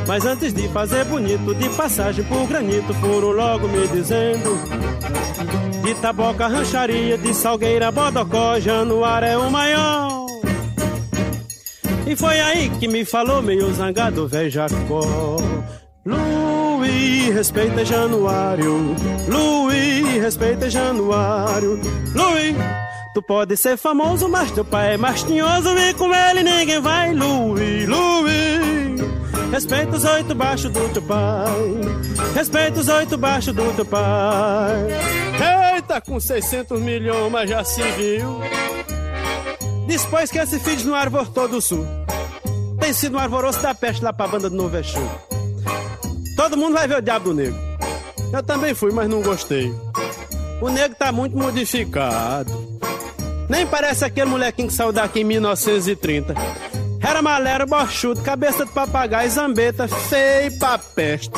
Mas 0.06 0.24
antes 0.24 0.54
de 0.54 0.68
fazer 0.68 1.04
bonito, 1.06 1.52
de 1.52 1.68
passagem 1.70 2.24
por 2.24 2.46
granito, 2.46 2.94
foram 2.94 3.32
logo 3.32 3.66
me 3.66 3.88
dizendo. 3.88 4.56
De 5.82 5.94
taboca, 5.94 6.46
rancharia, 6.46 7.18
de 7.18 7.34
salgueira, 7.34 7.90
bodocó, 7.90 8.60
januário 8.60 9.26
é 9.26 9.36
o 9.36 9.50
maior. 9.50 10.26
E 12.06 12.14
foi 12.14 12.38
aí 12.38 12.70
que 12.78 12.86
me 12.86 13.04
falou 13.04 13.42
meio 13.42 13.72
zangado, 13.72 14.28
velho 14.28 14.50
Jacó. 14.50 15.38
Luiz, 16.92 17.34
respeita 17.34 17.84
Januário. 17.84 18.94
Luiz, 19.26 20.22
respeita 20.22 20.68
Januário. 20.68 21.80
Luiz, 22.14 22.56
tu 23.14 23.22
pode 23.22 23.56
ser 23.56 23.78
famoso, 23.78 24.28
mas 24.28 24.50
teu 24.50 24.64
pai 24.64 24.94
é 24.94 24.96
mais 24.98 25.22
tinhoso 25.22 25.70
e 25.78 25.94
com 25.94 26.14
ele 26.14 26.42
ninguém 26.42 26.80
vai. 26.80 27.14
Luiz, 27.14 27.88
Luiz, 27.88 29.00
respeita 29.50 29.96
os 29.96 30.04
oito 30.04 30.34
baixos 30.34 30.70
do 30.70 30.88
teu 30.90 31.02
pai. 31.02 31.80
Respeita 32.34 32.80
os 32.80 32.88
oito 32.88 33.16
baixos 33.16 33.54
do 33.54 33.72
teu 33.74 33.86
pai. 33.86 34.86
Eita, 35.74 36.00
com 36.02 36.20
600 36.20 36.78
milhões, 36.78 37.32
mas 37.32 37.48
já 37.48 37.64
se 37.64 37.82
viu. 37.82 38.38
Depois 39.86 40.30
que 40.30 40.38
esse 40.38 40.58
filho 40.60 40.86
no 40.86 40.94
Arvor 40.94 41.28
todo 41.28 41.60
sul. 41.60 41.86
Tem 42.78 42.92
sido 42.92 43.16
um 43.16 43.20
arvoroço 43.20 43.62
da 43.62 43.74
peste 43.74 44.04
lá 44.04 44.12
pra 44.12 44.26
banda 44.26 44.50
do 44.50 44.56
Novo 44.56 44.76
Exu. 44.76 45.31
Todo 46.42 46.56
mundo 46.56 46.74
vai 46.74 46.88
ver 46.88 46.96
o 46.96 47.00
diabo 47.00 47.26
do 47.26 47.34
negro. 47.34 47.56
Eu 48.32 48.42
também 48.42 48.74
fui, 48.74 48.90
mas 48.90 49.08
não 49.08 49.22
gostei. 49.22 49.72
O 50.60 50.68
negro 50.70 50.96
tá 50.98 51.12
muito 51.12 51.38
modificado. 51.38 52.50
Nem 53.48 53.64
parece 53.64 54.04
aquele 54.04 54.26
molequinho 54.26 54.66
que 54.66 54.74
saiu 54.74 54.90
daqui 54.90 55.20
em 55.20 55.24
1930. 55.24 56.34
Era 57.00 57.22
malero, 57.22 57.64
bochudo, 57.64 58.22
cabeça 58.22 58.66
de 58.66 58.72
papagaio, 58.72 59.30
zambeta, 59.30 59.86
feio 59.86 60.58
pra 60.58 60.78
peste. 60.78 61.30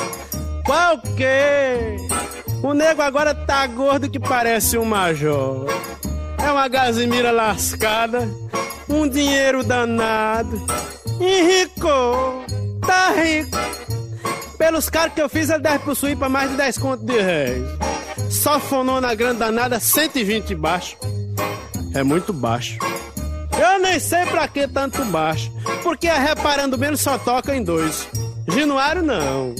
Qual 0.64 0.98
que? 0.98 2.66
O 2.66 2.72
nego 2.72 3.02
agora 3.02 3.34
tá 3.34 3.66
gordo 3.66 4.08
que 4.08 4.18
parece 4.18 4.78
um 4.78 4.86
major. 4.86 5.66
É 6.42 6.50
uma 6.50 6.66
gazimira 6.66 7.30
lascada, 7.30 8.26
um 8.88 9.06
dinheiro 9.06 9.62
danado. 9.62 10.64
Enricou, 11.20 12.42
tá 12.80 13.10
rico. 13.10 13.64
Pelos 14.58 14.88
caras 14.88 15.12
que 15.14 15.20
eu 15.20 15.28
fiz, 15.28 15.50
ele 15.50 15.62
deve 15.62 15.80
possuir 15.80 16.16
pra 16.16 16.28
mais 16.28 16.50
de 16.50 16.56
10 16.56 16.78
contos 16.78 17.04
de 17.04 17.20
réis. 17.20 17.64
Só 18.30 18.58
fonou 18.58 19.00
na 19.00 19.14
grande 19.14 19.38
danada 19.38 19.78
120 19.78 20.54
baixo. 20.54 20.96
É 21.94 22.02
muito 22.02 22.32
baixo. 22.32 22.78
Eu 23.58 23.78
nem 23.80 24.00
sei 24.00 24.26
pra 24.26 24.48
que 24.48 24.66
tanto 24.66 25.04
baixo. 25.06 25.52
Porque 25.82 26.08
a 26.08 26.18
reparando 26.18 26.76
bem 26.76 26.88
ele 26.88 26.96
só 26.96 27.18
toca 27.18 27.54
em 27.54 27.62
dois. 27.62 28.08
Januário 28.48 29.02
não. 29.02 29.54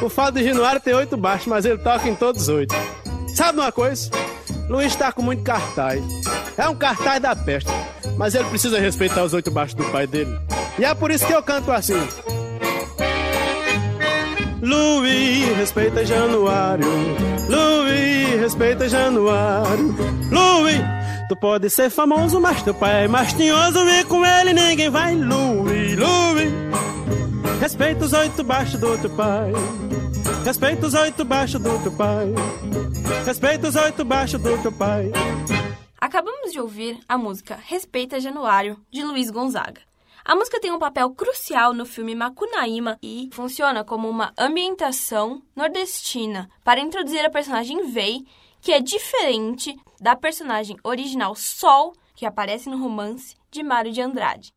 O 0.00 0.08
fato 0.08 0.34
de 0.34 0.44
Januário 0.44 0.80
tem 0.80 0.94
oito 0.94 1.16
baixos, 1.16 1.46
mas 1.46 1.64
ele 1.64 1.78
toca 1.78 2.08
em 2.08 2.14
todos 2.14 2.48
oito. 2.48 2.74
Sabe 3.34 3.58
uma 3.58 3.72
coisa? 3.72 4.10
Luiz 4.68 4.94
tá 4.96 5.12
com 5.12 5.22
muito 5.22 5.42
cartaz. 5.42 6.02
É 6.56 6.68
um 6.68 6.74
cartaz 6.74 7.20
da 7.20 7.36
peste. 7.36 7.70
Mas 8.16 8.34
ele 8.34 8.48
precisa 8.48 8.78
respeitar 8.78 9.24
os 9.24 9.34
oito 9.34 9.50
baixos 9.50 9.74
do 9.74 9.84
pai 9.84 10.06
dele. 10.06 10.38
E 10.78 10.84
é 10.84 10.94
por 10.94 11.10
isso 11.10 11.26
que 11.26 11.32
eu 11.32 11.42
canto 11.42 11.70
assim. 11.70 12.00
Luiz, 14.62 15.56
respeita 15.56 16.04
Januário. 16.04 16.86
Luiz, 17.48 18.40
respeita 18.40 18.88
Januário. 18.88 19.94
Luiz, 20.30 20.80
tu 21.28 21.36
pode 21.36 21.68
ser 21.70 21.90
famoso, 21.90 22.40
mas 22.40 22.62
teu 22.62 22.74
pai 22.74 23.04
é 23.04 23.08
mais 23.08 23.32
tinhoso 23.32 23.78
e 23.88 24.04
com 24.04 24.24
ele 24.24 24.52
ninguém 24.52 24.90
vai. 24.90 25.14
Luiz, 25.14 25.96
Luiz, 25.96 26.52
respeita 27.60 28.04
os 28.04 28.12
oito 28.12 28.42
baixos 28.42 28.80
do 28.80 28.98
teu 28.98 29.10
pai. 29.10 29.52
Respeita 30.44 30.86
os 30.86 30.94
oito 30.94 31.24
baixos 31.24 31.60
do 31.60 31.78
teu 31.82 31.92
pai. 31.92 32.32
Respeita 33.24 33.68
os 33.68 33.76
oito 33.76 34.04
baixos 34.04 34.40
do 34.40 34.58
teu 34.58 34.72
pai. 34.72 35.10
Acabamos 35.98 36.52
de 36.52 36.60
ouvir 36.60 36.98
a 37.08 37.16
música 37.16 37.58
Respeita 37.66 38.20
Januário, 38.20 38.78
de 38.90 39.02
Luiz 39.02 39.30
Gonzaga. 39.30 39.80
A 40.26 40.34
música 40.34 40.58
tem 40.58 40.72
um 40.72 40.78
papel 40.78 41.10
crucial 41.10 41.74
no 41.74 41.84
filme 41.84 42.14
Macunaíma 42.14 42.98
e 43.02 43.28
funciona 43.30 43.84
como 43.84 44.08
uma 44.08 44.32
ambientação 44.38 45.42
nordestina 45.54 46.48
para 46.64 46.80
introduzir 46.80 47.22
a 47.26 47.30
personagem 47.30 47.92
Vei, 47.92 48.24
que 48.58 48.72
é 48.72 48.80
diferente 48.80 49.76
da 50.00 50.16
personagem 50.16 50.78
original 50.82 51.34
Sol, 51.34 51.92
que 52.16 52.24
aparece 52.24 52.70
no 52.70 52.78
romance 52.78 53.36
de 53.50 53.62
Mário 53.62 53.92
de 53.92 54.00
Andrade. 54.00 54.50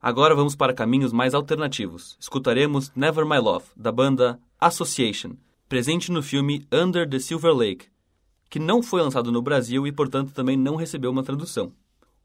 Agora 0.00 0.34
vamos 0.34 0.56
para 0.56 0.74
caminhos 0.74 1.12
mais 1.12 1.34
alternativos. 1.34 2.16
Escutaremos 2.18 2.90
Never 2.96 3.24
My 3.24 3.38
Love, 3.38 3.66
da 3.76 3.92
banda 3.92 4.40
Association, 4.60 5.36
presente 5.68 6.10
no 6.10 6.20
filme 6.20 6.66
Under 6.72 7.08
the 7.08 7.20
Silver 7.20 7.54
Lake, 7.54 7.86
que 8.50 8.58
não 8.58 8.82
foi 8.82 9.00
lançado 9.00 9.30
no 9.30 9.40
Brasil 9.40 9.86
e, 9.86 9.92
portanto, 9.92 10.32
também 10.32 10.56
não 10.56 10.74
recebeu 10.74 11.12
uma 11.12 11.22
tradução. 11.22 11.72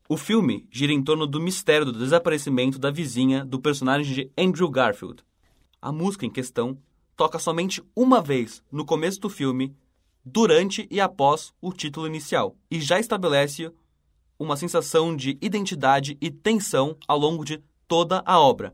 O 0.09 0.15
filme 0.15 0.65
gira 0.71 0.93
em 0.93 1.03
torno 1.03 1.27
do 1.27 1.37
mistério 1.37 1.85
do 1.85 1.91
desaparecimento 1.91 2.79
da 2.79 2.89
vizinha 2.89 3.43
do 3.43 3.59
personagem 3.59 4.13
de 4.13 4.31
Andrew 4.37 4.69
Garfield. 4.69 5.21
A 5.81 5.91
música 5.91 6.25
em 6.25 6.29
questão 6.29 6.77
toca 7.13 7.37
somente 7.37 7.83
uma 7.93 8.21
vez 8.21 8.63
no 8.71 8.85
começo 8.85 9.19
do 9.19 9.29
filme, 9.29 9.75
durante 10.23 10.87
e 10.89 11.01
após 11.01 11.51
o 11.59 11.73
título 11.73 12.07
inicial, 12.07 12.55
e 12.71 12.79
já 12.79 13.01
estabelece 13.01 13.69
uma 14.39 14.55
sensação 14.55 15.13
de 15.13 15.37
identidade 15.41 16.17
e 16.21 16.31
tensão 16.31 16.95
ao 17.05 17.19
longo 17.19 17.43
de 17.43 17.61
toda 17.85 18.23
a 18.25 18.39
obra. 18.39 18.73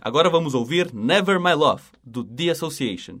Agora 0.00 0.28
vamos 0.28 0.54
ouvir 0.54 0.92
Never 0.92 1.40
My 1.40 1.54
Love, 1.54 1.84
do 2.02 2.24
The 2.24 2.50
Association. 2.50 3.20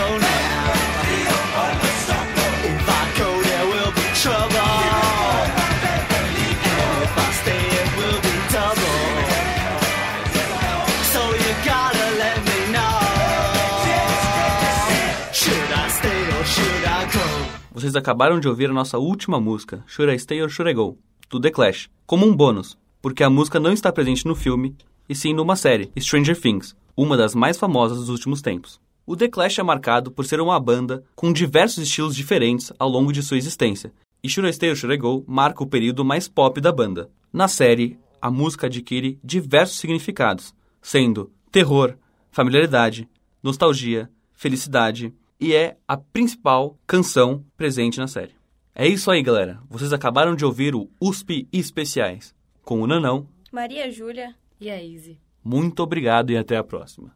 Vocês 17.81 17.95
acabaram 17.95 18.39
de 18.39 18.47
ouvir 18.47 18.69
a 18.69 18.73
nossa 18.73 18.99
última 18.99 19.39
música, 19.39 19.83
Should 19.87 20.13
I 20.13 20.19
Stay 20.19 20.39
or 20.39 20.49
Should 20.51 20.69
I 20.69 20.75
Go, 20.75 20.99
do 21.31 21.39
The 21.39 21.49
Clash, 21.49 21.89
como 22.05 22.27
um 22.27 22.35
bônus, 22.35 22.77
porque 23.01 23.23
a 23.23 23.29
música 23.29 23.59
não 23.59 23.73
está 23.73 23.91
presente 23.91 24.27
no 24.27 24.35
filme, 24.35 24.75
e 25.09 25.15
sim 25.15 25.33
numa 25.33 25.55
série, 25.55 25.91
Stranger 25.99 26.39
Things, 26.39 26.75
uma 26.95 27.17
das 27.17 27.33
mais 27.33 27.57
famosas 27.57 27.97
dos 27.97 28.09
últimos 28.09 28.39
tempos. 28.39 28.79
O 29.03 29.15
The 29.15 29.27
Clash 29.29 29.57
é 29.57 29.63
marcado 29.63 30.11
por 30.11 30.25
ser 30.25 30.39
uma 30.39 30.59
banda 30.59 31.03
com 31.15 31.33
diversos 31.33 31.79
estilos 31.79 32.15
diferentes 32.15 32.71
ao 32.77 32.87
longo 32.87 33.11
de 33.11 33.23
sua 33.23 33.37
existência, 33.37 33.91
e 34.23 34.29
Should 34.29 34.47
I 34.47 34.53
Stay 34.53 34.69
or 34.69 34.75
Should 34.75 34.93
I 34.93 34.99
Go 34.99 35.25
marca 35.27 35.63
o 35.63 35.67
período 35.67 36.05
mais 36.05 36.27
pop 36.27 36.61
da 36.61 36.71
banda. 36.71 37.09
Na 37.33 37.47
série, 37.47 37.97
a 38.21 38.29
música 38.29 38.67
adquire 38.67 39.17
diversos 39.23 39.79
significados, 39.79 40.53
sendo 40.83 41.31
terror, 41.51 41.95
familiaridade, 42.29 43.09
nostalgia, 43.41 44.07
felicidade, 44.35 45.11
e 45.41 45.55
é 45.55 45.75
a 45.87 45.97
principal 45.97 46.77
canção 46.85 47.43
presente 47.57 47.97
na 47.97 48.07
série. 48.07 48.35
É 48.75 48.87
isso 48.87 49.09
aí, 49.09 49.23
galera. 49.23 49.59
Vocês 49.67 49.91
acabaram 49.91 50.35
de 50.35 50.45
ouvir 50.45 50.75
o 50.75 50.89
USP 51.01 51.47
Especiais 51.51 52.33
com 52.63 52.81
o 52.81 52.87
Nanão. 52.87 53.27
Maria 53.51 53.91
Júlia. 53.91 54.35
E 54.59 54.69
a 54.69 54.81
Izzy. 54.81 55.19
Muito 55.43 55.81
obrigado 55.81 56.29
e 56.31 56.37
até 56.37 56.55
a 56.55 56.63
próxima. 56.63 57.11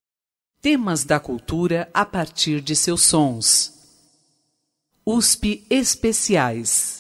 Temas 0.60 1.04
da 1.04 1.20
cultura 1.20 1.88
a 1.94 2.04
partir 2.04 2.60
de 2.60 2.76
seus 2.76 3.04
sons. 3.04 3.72
USP 5.06 5.64
Especiais. 5.70 6.95